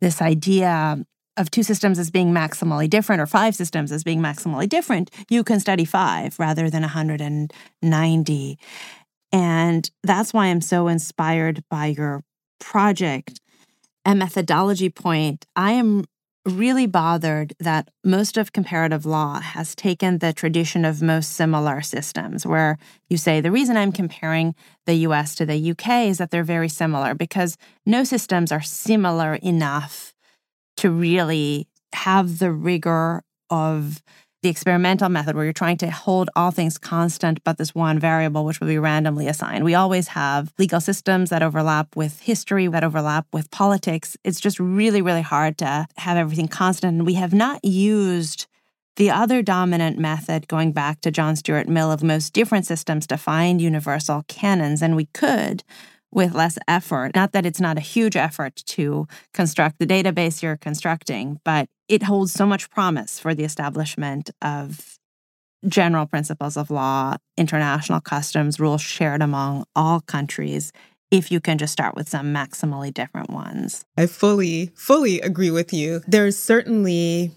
[0.00, 1.04] this idea
[1.36, 5.44] of two systems as being maximally different or five systems as being maximally different, you
[5.44, 8.58] can study five rather than 190.
[9.30, 12.24] And that's why I'm so inspired by your
[12.60, 13.40] project
[14.08, 15.44] and methodology point.
[15.54, 16.06] I am
[16.46, 22.46] really bothered that most of comparative law has taken the tradition of most similar systems,
[22.46, 22.78] where
[23.10, 24.54] you say the reason I'm comparing
[24.86, 29.34] the US to the UK is that they're very similar because no systems are similar
[29.34, 30.14] enough
[30.78, 34.02] to really have the rigor of
[34.42, 38.44] the experimental method where you're trying to hold all things constant but this one variable
[38.44, 39.64] which will be randomly assigned.
[39.64, 44.16] We always have legal systems that overlap with history, that overlap with politics.
[44.24, 46.98] It's just really, really hard to have everything constant.
[46.98, 48.46] And we have not used
[48.96, 53.16] the other dominant method, going back to John Stuart Mill, of most different systems to
[53.16, 54.82] find universal canons.
[54.82, 55.62] And we could
[56.12, 57.12] with less effort.
[57.14, 62.04] Not that it's not a huge effort to construct the database you're constructing, but it
[62.04, 64.98] holds so much promise for the establishment of
[65.66, 70.72] general principles of law, international customs, rules shared among all countries.
[71.10, 73.84] If you can just start with some maximally different ones.
[73.96, 76.02] I fully, fully agree with you.
[76.06, 77.32] There's certainly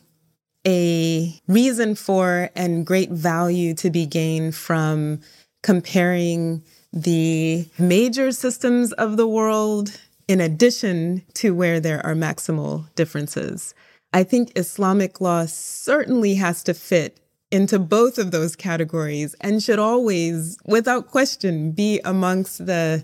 [0.67, 5.21] a reason for and great value to be gained from
[5.63, 13.73] comparing the major systems of the world in addition to where there are maximal differences.
[14.13, 19.79] I think Islamic law certainly has to fit into both of those categories and should
[19.79, 23.03] always, without question, be amongst the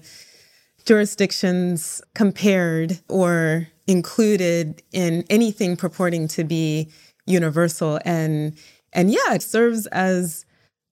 [0.85, 6.89] jurisdictions compared or included in anything purporting to be
[7.25, 8.57] universal and
[8.93, 10.45] and yeah it serves as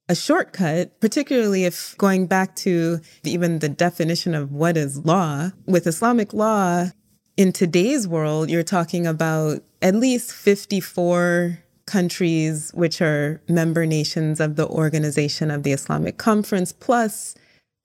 [0.07, 5.51] a shortcut, particularly if going back to even the definition of what is law.
[5.65, 6.89] With Islamic law,
[7.37, 14.55] in today's world, you're talking about at least 54 countries which are member nations of
[14.55, 17.35] the Organization of the Islamic Conference, plus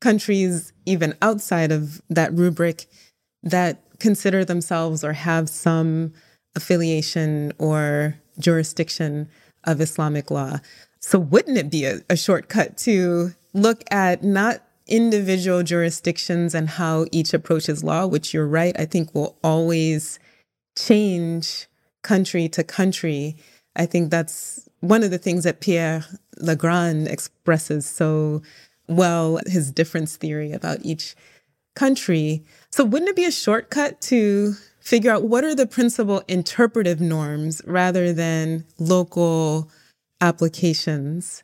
[0.00, 2.86] countries even outside of that rubric
[3.42, 6.12] that consider themselves or have some
[6.56, 9.28] affiliation or jurisdiction
[9.64, 10.58] of Islamic law.
[11.00, 17.06] So, wouldn't it be a, a shortcut to look at not individual jurisdictions and how
[17.10, 20.18] each approaches law, which you're right, I think will always
[20.76, 21.66] change
[22.02, 23.36] country to country.
[23.76, 26.04] I think that's one of the things that Pierre
[26.38, 28.42] Legrand expresses so
[28.86, 31.14] well, his difference theory about each
[31.76, 32.44] country.
[32.70, 37.62] So, wouldn't it be a shortcut to figure out what are the principal interpretive norms
[37.64, 39.70] rather than local
[40.20, 41.42] applications,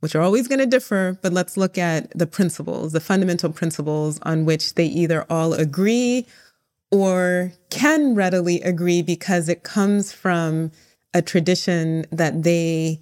[0.00, 4.18] which are always going to differ, but let's look at the principles, the fundamental principles
[4.22, 6.26] on which they either all agree
[6.90, 10.70] or can readily agree because it comes from
[11.12, 13.00] a tradition that they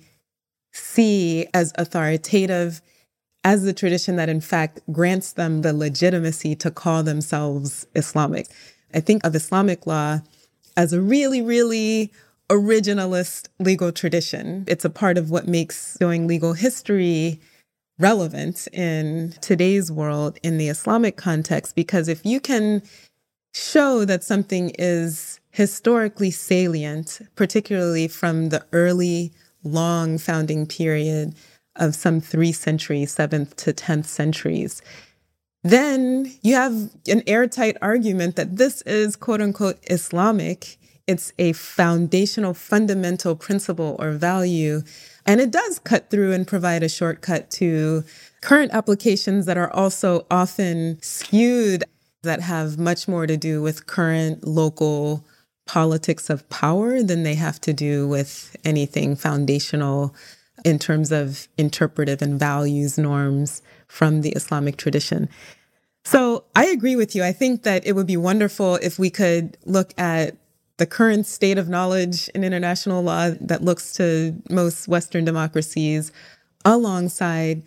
[0.72, 2.80] see as authoritative,
[3.44, 8.46] as the tradition that in fact grants them the legitimacy to call themselves Islamic.
[8.94, 10.20] I think of Islamic law
[10.76, 12.12] as a really, really
[12.48, 14.64] originalist legal tradition.
[14.66, 17.40] It's a part of what makes doing legal history
[17.98, 22.82] relevant in today's world in the Islamic context, because if you can
[23.54, 31.34] show that something is historically salient, particularly from the early, long founding period
[31.76, 34.82] of some three centuries, seventh to 10th centuries,
[35.62, 40.76] then you have an airtight argument that this is quote unquote Islamic
[41.12, 44.82] it's a foundational, fundamental principle or value.
[45.24, 48.02] And it does cut through and provide a shortcut to
[48.40, 51.84] current applications that are also often skewed,
[52.22, 55.24] that have much more to do with current local
[55.66, 60.14] politics of power than they have to do with anything foundational
[60.64, 65.28] in terms of interpretive and values norms from the Islamic tradition.
[66.04, 67.22] So I agree with you.
[67.22, 70.36] I think that it would be wonderful if we could look at
[70.82, 76.10] the current state of knowledge in international law that looks to most Western democracies
[76.64, 77.62] alongside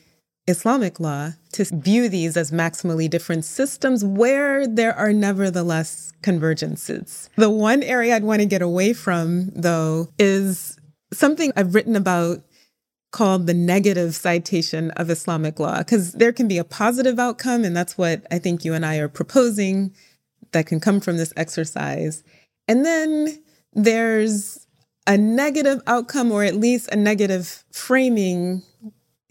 [0.48, 7.30] Islamic law to view these as maximally different systems where there are nevertheless convergences.
[7.38, 10.78] The one area I'd want to get away from, though, is
[11.14, 12.44] something I've written about
[13.14, 17.78] called the negative citation of Islamic law, because there can be a positive outcome, and
[17.78, 19.96] that's what I think you and I are proposing
[20.52, 22.26] that can come from this exercise.
[22.68, 23.42] And then
[23.74, 24.66] there's
[25.08, 28.64] a negative outcome, or at least a negative framing,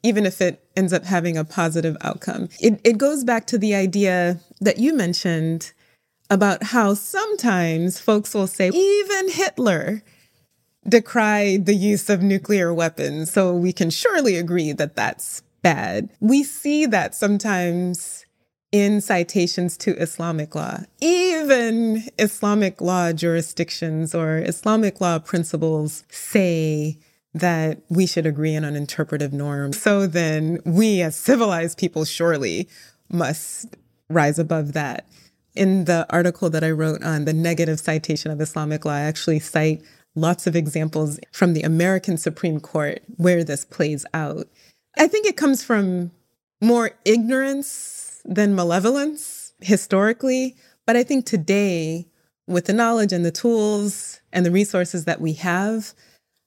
[0.03, 2.49] even if it ends up having a positive outcome.
[2.61, 5.72] It, it goes back to the idea that you mentioned
[6.30, 10.03] about how sometimes folks will say, even Hitler
[10.89, 13.32] decried the use of nuclear weapons.
[13.32, 16.11] So we can surely agree that that's bad.
[16.20, 18.24] We see that sometimes
[18.75, 20.81] in citations to Islamic law.
[21.01, 26.99] Even Islamic law jurisdictions or Islamic law principles say
[27.35, 29.72] that we should agree on an interpretive norm.
[29.72, 32.68] So then we as civilized people surely
[33.09, 33.77] must
[34.11, 35.07] rise above that.
[35.55, 39.39] In the article that I wrote on the negative citation of Islamic law, I actually
[39.39, 39.85] cite
[40.16, 44.49] lots of examples from the American Supreme Court where this plays out.
[44.99, 46.11] I think it comes from
[46.61, 47.93] more ignorance
[48.25, 50.57] than malevolence historically.
[50.87, 52.07] But I think today,
[52.47, 55.93] with the knowledge and the tools and the resources that we have,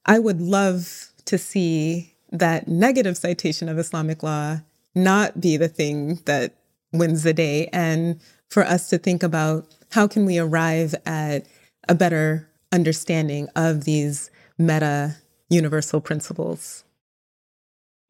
[0.05, 4.61] I would love to see that negative citation of Islamic law
[4.95, 6.55] not be the thing that
[6.91, 8.19] wins the day and
[8.49, 11.45] for us to think about how can we arrive at
[11.87, 15.15] a better understanding of these meta
[15.49, 16.83] universal principles.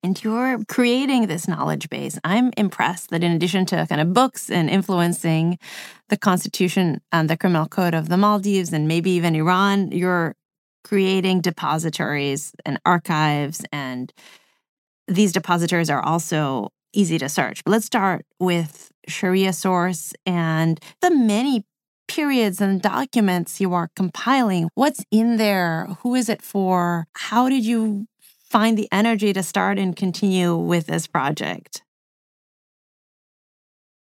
[0.03, 2.19] And you're creating this knowledge base.
[2.23, 5.57] I'm impressed that in addition to kind of books and influencing
[6.09, 10.35] the constitution and the criminal code of the Maldives and maybe even Iran, you're
[10.83, 13.65] creating depositories and archives.
[13.71, 14.13] And
[15.07, 17.63] these depositories are also easy to search.
[17.63, 21.65] But let's start with Sharia Source and the many
[22.07, 24.69] periods and documents you are compiling.
[24.75, 25.87] What's in there?
[26.01, 27.07] Who is it for?
[27.13, 28.07] How did you
[28.49, 31.81] find the energy to start and continue with this project?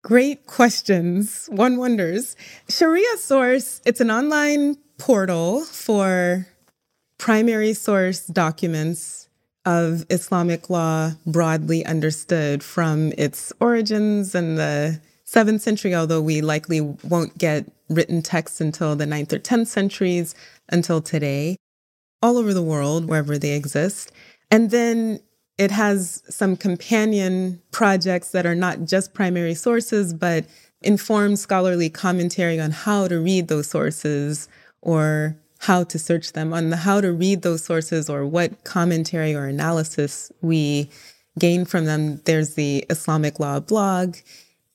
[0.04, 1.48] Great questions.
[1.52, 2.36] One wonders.
[2.70, 6.48] Sharia Source, it's an online portal for
[7.18, 9.30] primary source documents
[9.66, 16.82] of Islamic law broadly understood from its origins in the seventh century, although we likely
[16.82, 20.36] won't get written texts until the ninth or 10th centuries,
[20.70, 21.58] until today,
[22.22, 24.12] all over the world, wherever they exist.
[24.52, 25.20] And then
[25.58, 30.46] it has some companion projects that are not just primary sources, but
[30.82, 34.48] inform scholarly commentary on how to read those sources
[34.82, 39.34] or how to search them, on the how to read those sources or what commentary
[39.34, 40.90] or analysis we
[41.40, 42.22] gain from them.
[42.26, 44.18] There's the Islamic Law blog.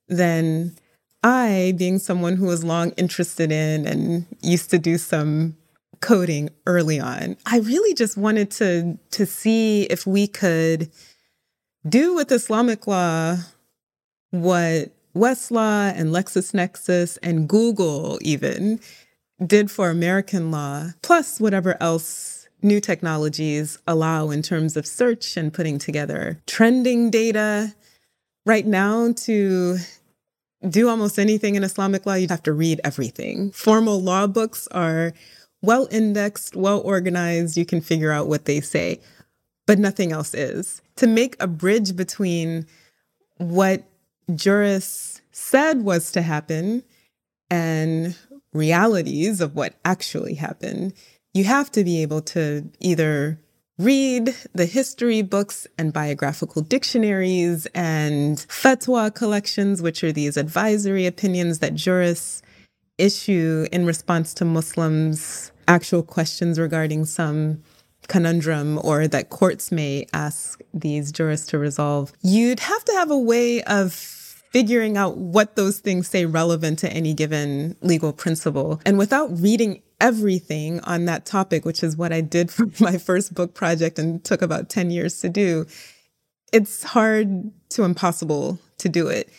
[0.09, 0.75] Then
[1.23, 5.57] I, being someone who was long interested in and used to do some
[6.01, 10.91] coding early on, I really just wanted to to see if we could
[11.89, 13.37] do with Islamic law
[14.31, 18.81] what Westlaw and LexisNexis and Google even
[19.45, 25.53] did for American law, plus whatever else new technologies allow in terms of search and
[25.53, 27.75] putting together trending data.
[28.47, 29.79] Right now, to
[30.69, 33.51] do almost anything in Islamic law, you'd have to read everything.
[33.53, 35.13] Formal law books are
[35.63, 37.57] well indexed, well organized.
[37.57, 39.01] You can figure out what they say,
[39.67, 40.83] but nothing else is.
[40.97, 42.67] To make a bridge between
[43.39, 43.85] what
[44.35, 46.83] jurists said was to happen
[47.51, 48.17] and
[48.53, 50.93] realities of what actually happened,
[51.33, 53.39] you have to be able to either
[53.79, 61.61] read the history books and biographical dictionaries and fatwa collections, which are these advisory opinions
[61.61, 62.43] that jurists
[62.99, 67.63] issue in response to Muslims' actual questions regarding some
[68.09, 72.13] conundrum or that courts may ask these jurists to resolve.
[72.23, 76.93] You'd have to have a way of figuring out what those things say relevant to
[76.93, 78.81] any given legal principle.
[78.85, 83.35] And without reading everything on that topic, which is what I did for my first
[83.35, 85.67] book project and took about 10 years to do,
[86.53, 89.31] it's hard to impossible to do it.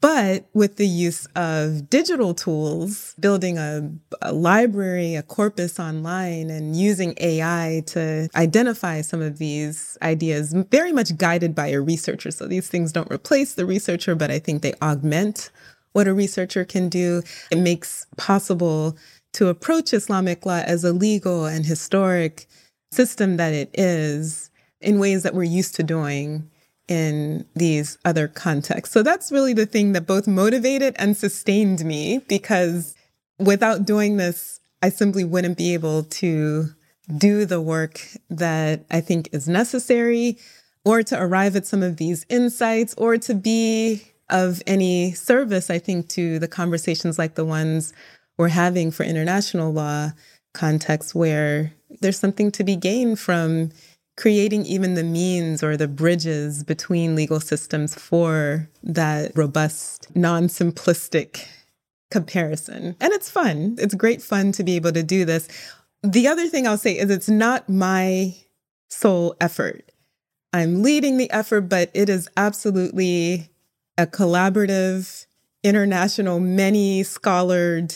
[0.00, 3.88] But with the use of digital tools, building a,
[4.20, 10.90] a, library, a corpus online, and using AI to identify some of these ideas, very
[10.92, 12.32] much guided by a researcher.
[12.32, 15.50] So these things don't replace the researcher, but I think they augment
[15.92, 17.22] what a researcher can do.
[17.52, 18.96] It makes possible
[19.34, 22.46] to approach Islamic law as a legal and historic
[22.90, 26.50] system that it is in ways that we're used to doing
[26.88, 28.92] in these other contexts.
[28.92, 32.94] So that's really the thing that both motivated and sustained me because
[33.38, 36.68] without doing this, I simply wouldn't be able to
[37.16, 40.38] do the work that I think is necessary
[40.84, 45.78] or to arrive at some of these insights or to be of any service, I
[45.78, 47.92] think, to the conversations like the ones
[48.36, 50.10] we're having for international law
[50.52, 53.70] contexts where there's something to be gained from
[54.16, 61.46] creating even the means or the bridges between legal systems for that robust, non simplistic
[62.10, 62.96] comparison.
[63.00, 63.76] And it's fun.
[63.78, 65.48] It's great fun to be able to do this.
[66.02, 68.34] The other thing I'll say is it's not my
[68.88, 69.92] sole effort.
[70.52, 73.50] I'm leading the effort, but it is absolutely
[73.98, 75.26] a collaborative,
[75.62, 77.94] international, many scholared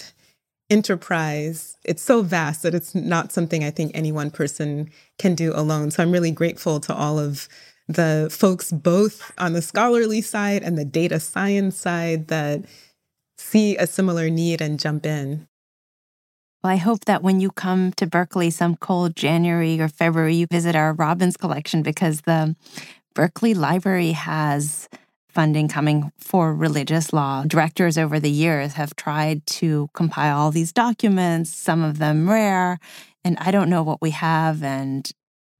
[0.70, 1.76] enterprise.
[1.84, 5.90] It's so vast that it's not something I think any one person can do alone.
[5.90, 7.48] So I'm really grateful to all of
[7.88, 12.64] the folks, both on the scholarly side and the data science side, that
[13.36, 15.48] see a similar need and jump in.
[16.62, 20.46] Well, I hope that when you come to Berkeley some cold January or February, you
[20.46, 22.54] visit our Robbins collection because the
[23.14, 24.88] Berkeley Library has
[25.30, 27.44] funding coming for religious law.
[27.46, 32.78] Directors over the years have tried to compile all these documents, some of them rare,
[33.24, 34.62] and I don't know what we have.
[34.62, 35.10] And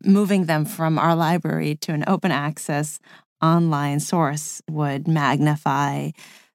[0.04, 2.98] moving them from our library to an open access
[3.42, 6.10] online source would magnify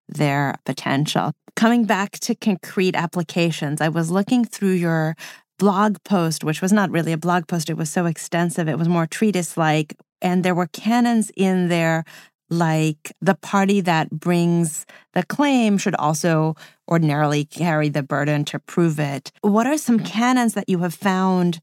[0.08, 1.32] their potential.
[1.56, 5.16] Coming back to concrete applications, I was looking through your
[5.58, 8.90] blog post, which was not really a blog post, it was so extensive, it was
[8.90, 9.96] more treatise like.
[10.22, 12.04] And there were canons in there
[12.50, 16.56] like the party that brings the claim should also
[16.88, 19.32] ordinarily carry the burden to prove it.
[19.42, 21.60] What are some canons that you have found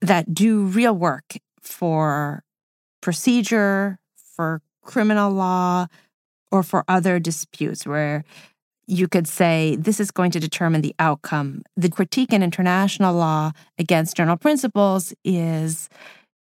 [0.00, 2.42] that do real work for
[3.02, 3.98] procedure,
[4.34, 5.86] for criminal law,
[6.50, 8.24] or for other disputes where
[8.86, 11.62] you could say this is going to determine the outcome?
[11.76, 15.90] The critique in international law against general principles is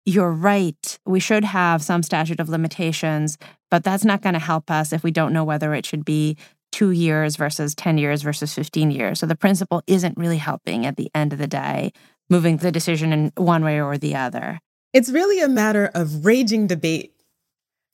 [0.08, 0.98] you're right.
[1.06, 3.38] We should have some statute of limitations,
[3.70, 6.38] but that's not going to help us if we don't know whether it should be
[6.72, 9.20] two years versus 10 years versus 15 years.
[9.20, 11.92] So the principle isn't really helping at the end of the day,
[12.30, 14.60] moving the decision in one way or the other.
[14.94, 17.12] It's really a matter of raging debate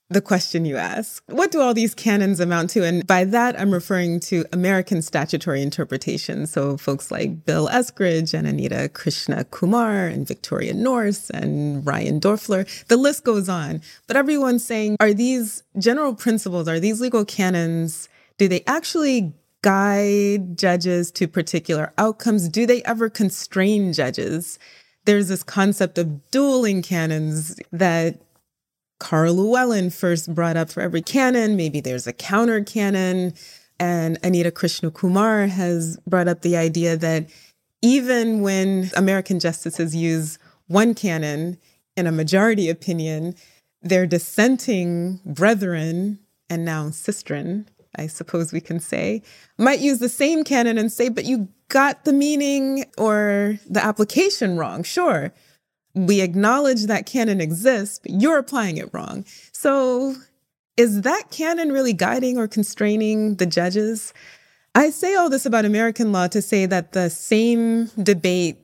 [0.09, 1.23] the question you ask.
[1.27, 2.83] What do all these canons amount to?
[2.83, 6.45] And by that, I'm referring to American statutory interpretation.
[6.45, 12.85] So folks like Bill Eskridge and Anita Krishnakumar and Victoria Nourse and Ryan Doerfler.
[12.87, 13.81] The list goes on.
[14.07, 20.57] But everyone's saying, are these general principles, are these legal canons, do they actually guide
[20.57, 22.49] judges to particular outcomes?
[22.49, 24.59] Do they ever constrain judges?
[25.05, 28.19] There's this concept of dueling canons that
[29.03, 31.57] Karl Llewellyn first brought up for every canon.
[31.57, 33.33] Maybe there's a counter canon.
[33.77, 37.29] And Anita Krishnakumar has brought up the idea that
[37.81, 41.57] even when American justices use one canon
[41.97, 43.35] in a majority opinion,
[43.81, 47.65] their dissenting brethren, and now sistren,
[47.97, 49.21] I suppose we can say,
[49.57, 54.55] might use the same canon and say, but you got the meaning or the application
[54.55, 54.81] wrong.
[54.81, 55.33] Sure,
[55.95, 59.25] we acknowledge that canon exists, but you're applying it wrong.
[59.51, 60.15] So
[60.75, 64.13] is that canon really guiding or constraining the judges?
[64.75, 68.57] I say all this about American law to say that the same debate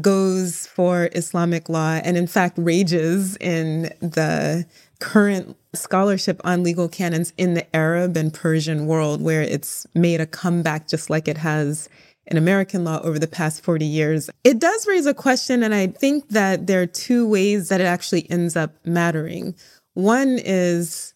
[0.00, 4.66] goes for Islamic law and, in fact, rages in the
[5.00, 10.26] current scholarship on legal canons in the Arab and Persian world, where it's made a
[10.26, 11.88] comeback just like it has
[12.26, 14.30] in American law over the past 40 years.
[14.44, 17.84] It does raise a question, and I think that there are two ways that it
[17.84, 19.54] actually ends up mattering.
[19.94, 21.14] One is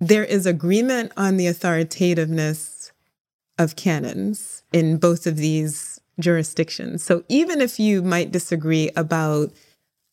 [0.00, 2.90] there is agreement on the authoritativeness
[3.58, 7.02] of canons in both of these jurisdictions.
[7.02, 9.52] So even if you might disagree about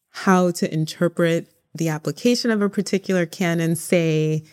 [0.09, 4.43] how to interpret the application of a particular canon, say,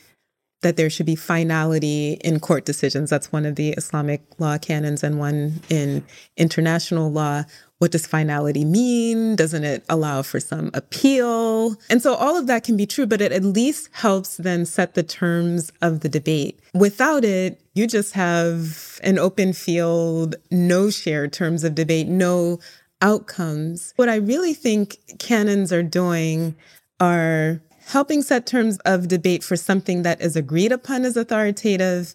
[0.63, 3.11] that there should be finality in court decisions.
[3.11, 6.05] That's one of the Islamic law canons and one in
[6.37, 7.45] international law.
[7.79, 9.37] What does finality mean?
[9.37, 11.77] Doesn't it allow for some appeal?
[11.91, 14.95] And so all of that can be true, but it at least helps then set
[14.95, 16.59] the terms of the debate.
[16.73, 22.59] Without it, you just have an open field, no shared terms of debate, no
[23.03, 23.93] outcomes.
[23.97, 26.57] What I really think canons are doing
[26.99, 32.15] are helping set terms of debate for something that is agreed upon as authoritative.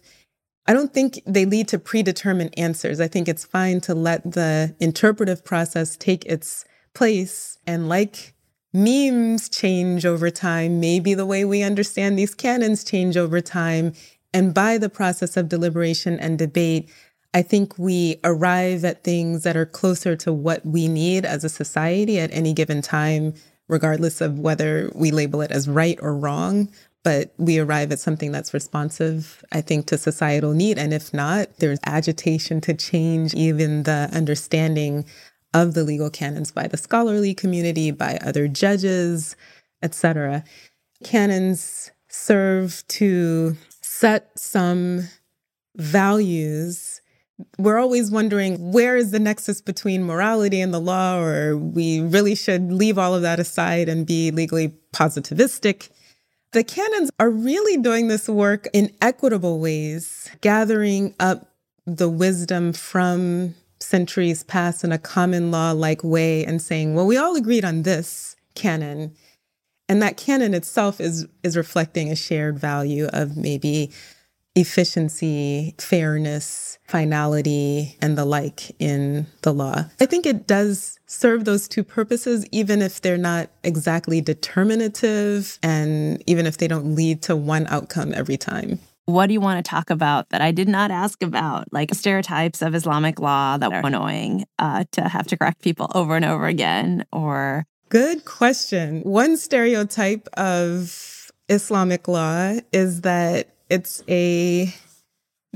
[0.66, 3.00] I don't think they lead to predetermined answers.
[3.00, 7.56] I think it's fine to let the interpretive process take its place.
[7.66, 8.34] And like
[8.74, 13.94] memes change over time, maybe the way we understand these canons change over time.
[14.34, 16.90] And by the process of deliberation and debate,
[17.32, 21.48] I think we arrive at things that are closer to what we need as a
[21.48, 23.32] society at any given time
[23.68, 26.68] regardless of whether we label it as right or wrong.
[27.04, 30.78] But we arrive at something that's responsive, I think, to societal need.
[30.78, 35.04] And if not, there's agitation to change even the understanding
[35.52, 39.36] of the legal canons by the scholarly community, by other judges,
[39.82, 40.44] etc.
[41.02, 45.08] Canons serve to set some
[45.74, 47.01] values
[47.58, 52.34] we're always wondering where is the nexus between morality and the law, or we really
[52.34, 55.90] should leave all of that aside and be legally positivistic.
[56.52, 61.48] The canons are really doing this work in equitable ways, gathering up
[61.86, 67.16] the wisdom from centuries past in a common law like way and saying, well, we
[67.16, 69.14] all agreed on this canon.
[69.88, 73.90] And that canon itself is, is reflecting a shared value of maybe
[74.54, 79.84] efficiency, fairness, finality, and the like in the law.
[80.00, 86.22] I think it does serve those two purposes, even if they're not exactly determinative and
[86.26, 88.78] even if they don't lead to one outcome every time.
[89.06, 91.72] What do you want to talk about that I did not ask about?
[91.72, 96.14] Like stereotypes of Islamic law that are annoying uh, to have to correct people over
[96.14, 99.02] and over again, or Good question.
[99.02, 104.74] One stereotype of Islamic law is that it's a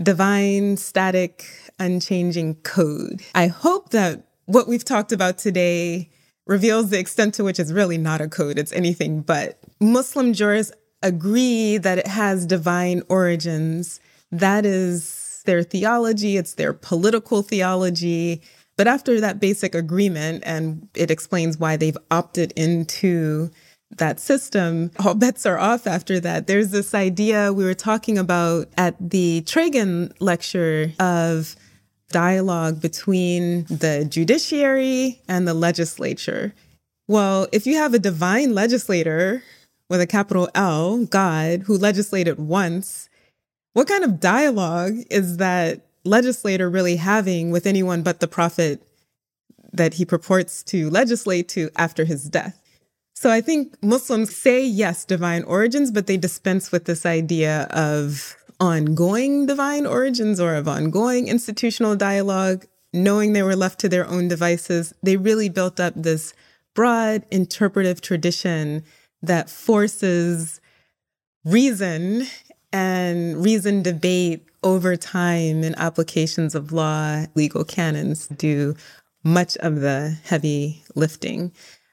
[0.03, 1.45] divine, static,
[1.79, 3.23] unchanging code.
[3.35, 6.11] I hope that what we've talked about today
[6.47, 9.59] reveals the extent to which it's really not a code, it's anything but.
[9.81, 14.01] Muslim jurists agree that it has divine origins.
[14.31, 18.43] That is their theology, it's their political theology.
[18.77, 23.51] But after that basic agreement, and it explains why they've opted into
[23.99, 26.47] that system, all bets are off after that.
[26.47, 31.57] There's this idea we were talking about at the Tragen lecture of
[32.11, 36.55] dialogue between the judiciary and the legislature.
[37.09, 39.43] Well, if you have a divine legislator
[39.89, 43.09] with a capital L, God, who legislated once,
[43.72, 48.82] what kind of dialogue is that legislator really having with anyone but the prophet
[49.72, 52.61] that he purports to legislate to after his death?
[53.17, 58.37] So I think Muslims say yes, divine origins, but they dispense with this idea of
[58.61, 62.67] ongoing divine origins or of ongoing institutional dialogue.
[62.93, 66.35] Knowing they were left to their own devices, they really built up this
[66.75, 68.85] broad interpretive tradition
[69.23, 70.61] that forces
[71.45, 72.27] reason
[72.73, 78.75] and reason debate over time in applications of law, legal canons do
[79.25, 81.51] much of the heavy lifting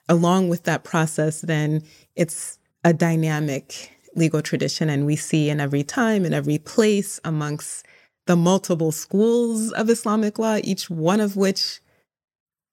[0.09, 1.83] along with that process, then
[2.15, 4.89] it's a dynamic legal tradition.
[4.89, 7.85] And we see in every time, in every place, amongst
[8.25, 11.81] the multiple schools of Islamic law, each one of which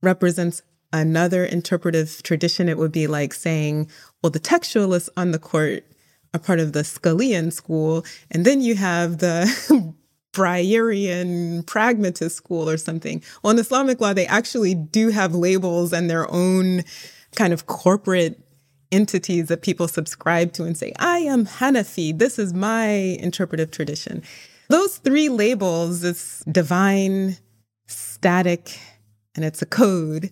[0.03, 0.63] represents
[0.93, 2.69] another interpretive tradition.
[2.69, 3.91] It would be like saying,
[4.23, 5.85] well, the textualists on the court
[6.35, 9.95] are part of the Scalian school, and then you have the
[10.33, 13.23] Breyerian pragmatist school or something.
[13.43, 16.85] Well, in Islamic law, they actually do have labels and their own
[17.37, 18.41] kind of corporate
[18.93, 22.19] entities that people subscribe to and say, I am Hanafi.
[22.19, 24.23] This is my interpretive tradition.
[24.69, 27.37] Those three labels, this divine,
[27.87, 28.79] static,
[29.35, 30.31] and it's a code,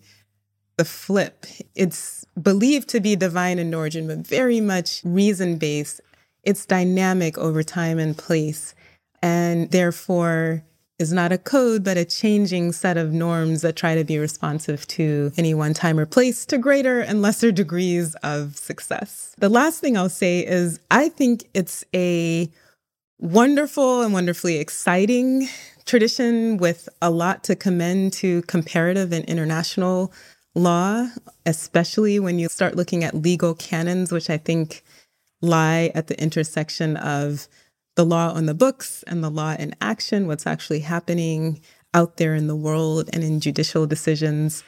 [0.77, 1.45] the flip,
[1.75, 6.01] it's believed to be divine in origin, but very much reason based.
[6.45, 8.75] It's dynamic over time and place.
[9.21, 10.65] And therefore,
[10.99, 14.87] is not a code, but a changing set of norms that try to be responsive
[14.89, 19.35] to any one time or place to greater and lesser degrees of success.
[19.39, 22.51] The last thing I'll say is I think it's a
[23.21, 25.49] wonderful and wonderfully exciting
[25.85, 30.13] tradition with a lot to commend to comparative and international
[30.55, 31.09] law,
[31.47, 34.83] especially when you start looking at legal canons, which I think
[35.41, 37.49] lie at the intersection of
[37.99, 41.61] the law on the books and the law in action, what's actually happening
[41.93, 44.63] out there in the world and in judicial decisions.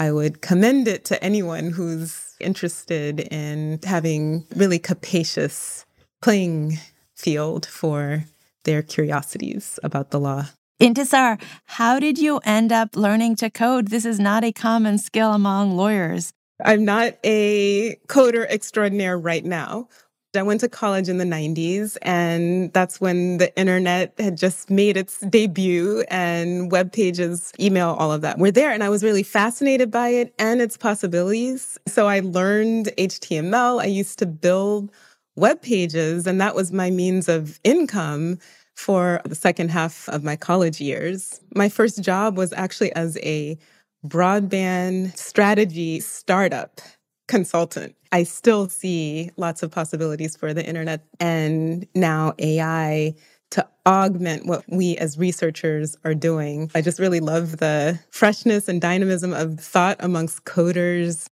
[0.00, 5.86] I would commend it to anyone who's interested in having really capacious
[6.20, 6.80] playing
[7.14, 8.24] field for
[8.64, 10.46] their curiosities about the law.
[10.80, 13.88] Intisar, how did you end up learning to code?
[13.88, 16.32] This is not a common skill among lawyers.
[16.64, 19.88] I'm not a coder extraordinaire right now.
[20.34, 24.96] I went to college in the 90s, and that's when the internet had just made
[24.96, 28.70] its debut, and web pages, email, all of that were there.
[28.70, 31.78] And I was really fascinated by it and its possibilities.
[31.86, 33.82] So I learned HTML.
[33.82, 34.90] I used to build
[35.36, 38.38] web pages, and that was my means of income
[38.74, 41.42] for the second half of my college years.
[41.54, 43.58] My first job was actually as a
[44.06, 46.80] broadband strategy startup
[47.28, 47.94] consultant.
[48.12, 53.14] I still see lots of possibilities for the internet and now AI
[53.52, 56.70] to augment what we as researchers are doing.
[56.74, 61.26] I just really love the freshness and dynamism of thought amongst coders.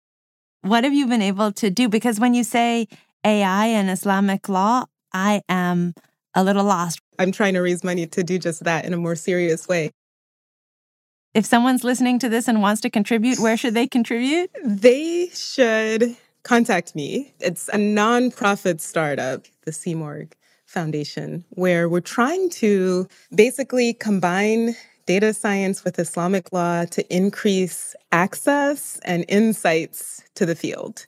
[0.62, 1.88] What have you been able to do?
[1.88, 2.88] Because when you say
[3.24, 5.94] AI and Islamic law, I am
[6.34, 7.00] a little lost.
[7.18, 9.90] I'm trying to raise money to do just that in a more serious way.
[11.32, 14.50] If someone's listening to this and wants to contribute, where should they contribute?
[14.64, 17.32] They should contact me.
[17.38, 20.32] It's a nonprofit startup, the CMORG
[20.66, 24.74] Foundation, where we're trying to basically combine
[25.06, 31.06] data science with Islamic law to increase access and insights to the field.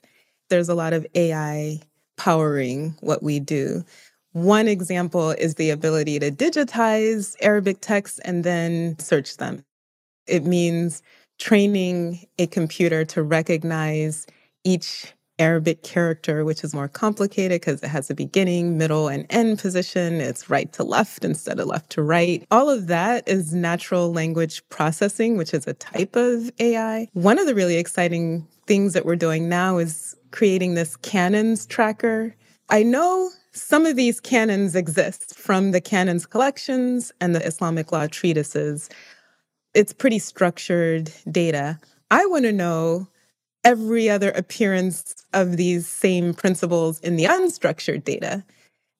[0.49, 1.81] There's a lot of AI
[2.15, 3.83] powering what we do.
[4.31, 9.65] One example is the ability to digitize Arabic texts and then search them.
[10.27, 11.01] It means
[11.39, 14.25] training a computer to recognize
[14.63, 19.59] each Arabic character, which is more complicated because it has a beginning, middle, and end
[19.59, 20.21] position.
[20.21, 22.45] It's right to left instead of left to right.
[22.51, 27.07] All of that is natural language processing, which is a type of AI.
[27.13, 32.35] One of the really exciting things that we're doing now is creating this canons tracker.
[32.69, 38.07] I know some of these canons exist from the canons collections and the Islamic law
[38.07, 38.89] treatises.
[39.73, 41.79] It's pretty structured data.
[42.11, 43.07] I want to know
[43.63, 48.43] every other appearance of these same principles in the unstructured data.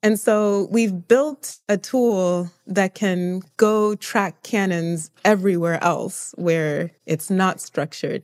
[0.02, 7.30] And so we've built a tool that can go track canons everywhere else where it's
[7.30, 8.24] not structured.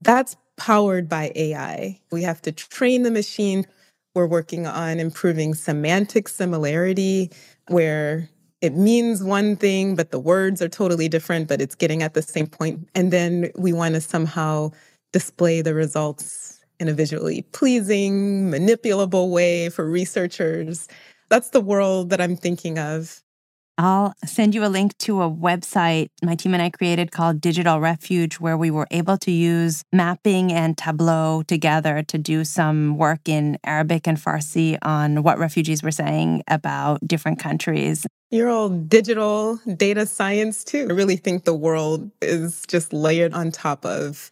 [0.00, 2.00] That's powered by AI.
[2.10, 3.66] We have to train the machine
[4.14, 7.30] we're working on improving semantic similarity,
[7.68, 8.28] where
[8.62, 12.22] it means one thing, but the words are totally different, but it's getting at the
[12.22, 12.88] same point.
[12.94, 14.70] And then we want to somehow
[15.12, 20.88] display the results in a visually pleasing, manipulable way for researchers.
[21.28, 23.20] That's the world that I'm thinking of.
[23.78, 27.80] I'll send you a link to a website my team and I created called Digital
[27.80, 33.28] Refuge, where we were able to use mapping and Tableau together to do some work
[33.28, 38.06] in Arabic and Farsi on what refugees were saying about different countries.
[38.32, 40.86] You're all digital data science too.
[40.88, 44.30] I really think the world is just layered on top of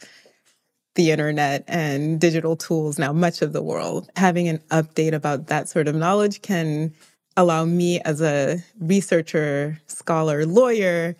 [0.94, 4.08] the internet and digital tools now, much of the world.
[4.16, 6.94] Having an update about that sort of knowledge can
[7.36, 11.14] allow me as a researcher, scholar, lawyer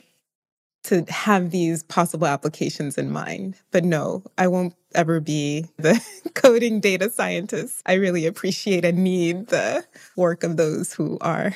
[0.84, 3.56] to have these possible applications in mind.
[3.72, 6.02] But no, I won't ever be the
[6.34, 7.82] coding data scientist.
[7.84, 9.84] I really appreciate and need the
[10.16, 11.54] work of those who are.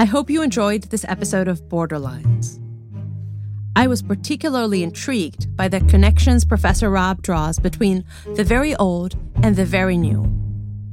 [0.00, 2.58] I hope you enjoyed this episode of Borderlines.
[3.76, 9.56] I was particularly intrigued by the connections Professor Rabb draws between the very old and
[9.56, 10.22] the very new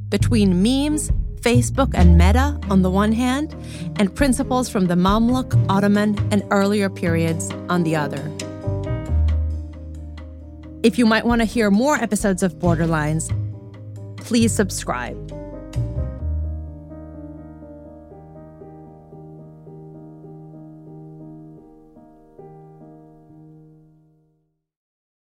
[0.09, 3.55] between memes, Facebook, and Meta on the one hand,
[3.95, 8.19] and principles from the Mamluk, Ottoman, and earlier periods on the other.
[10.83, 13.31] If you might want to hear more episodes of Borderlines,
[14.17, 15.26] please subscribe.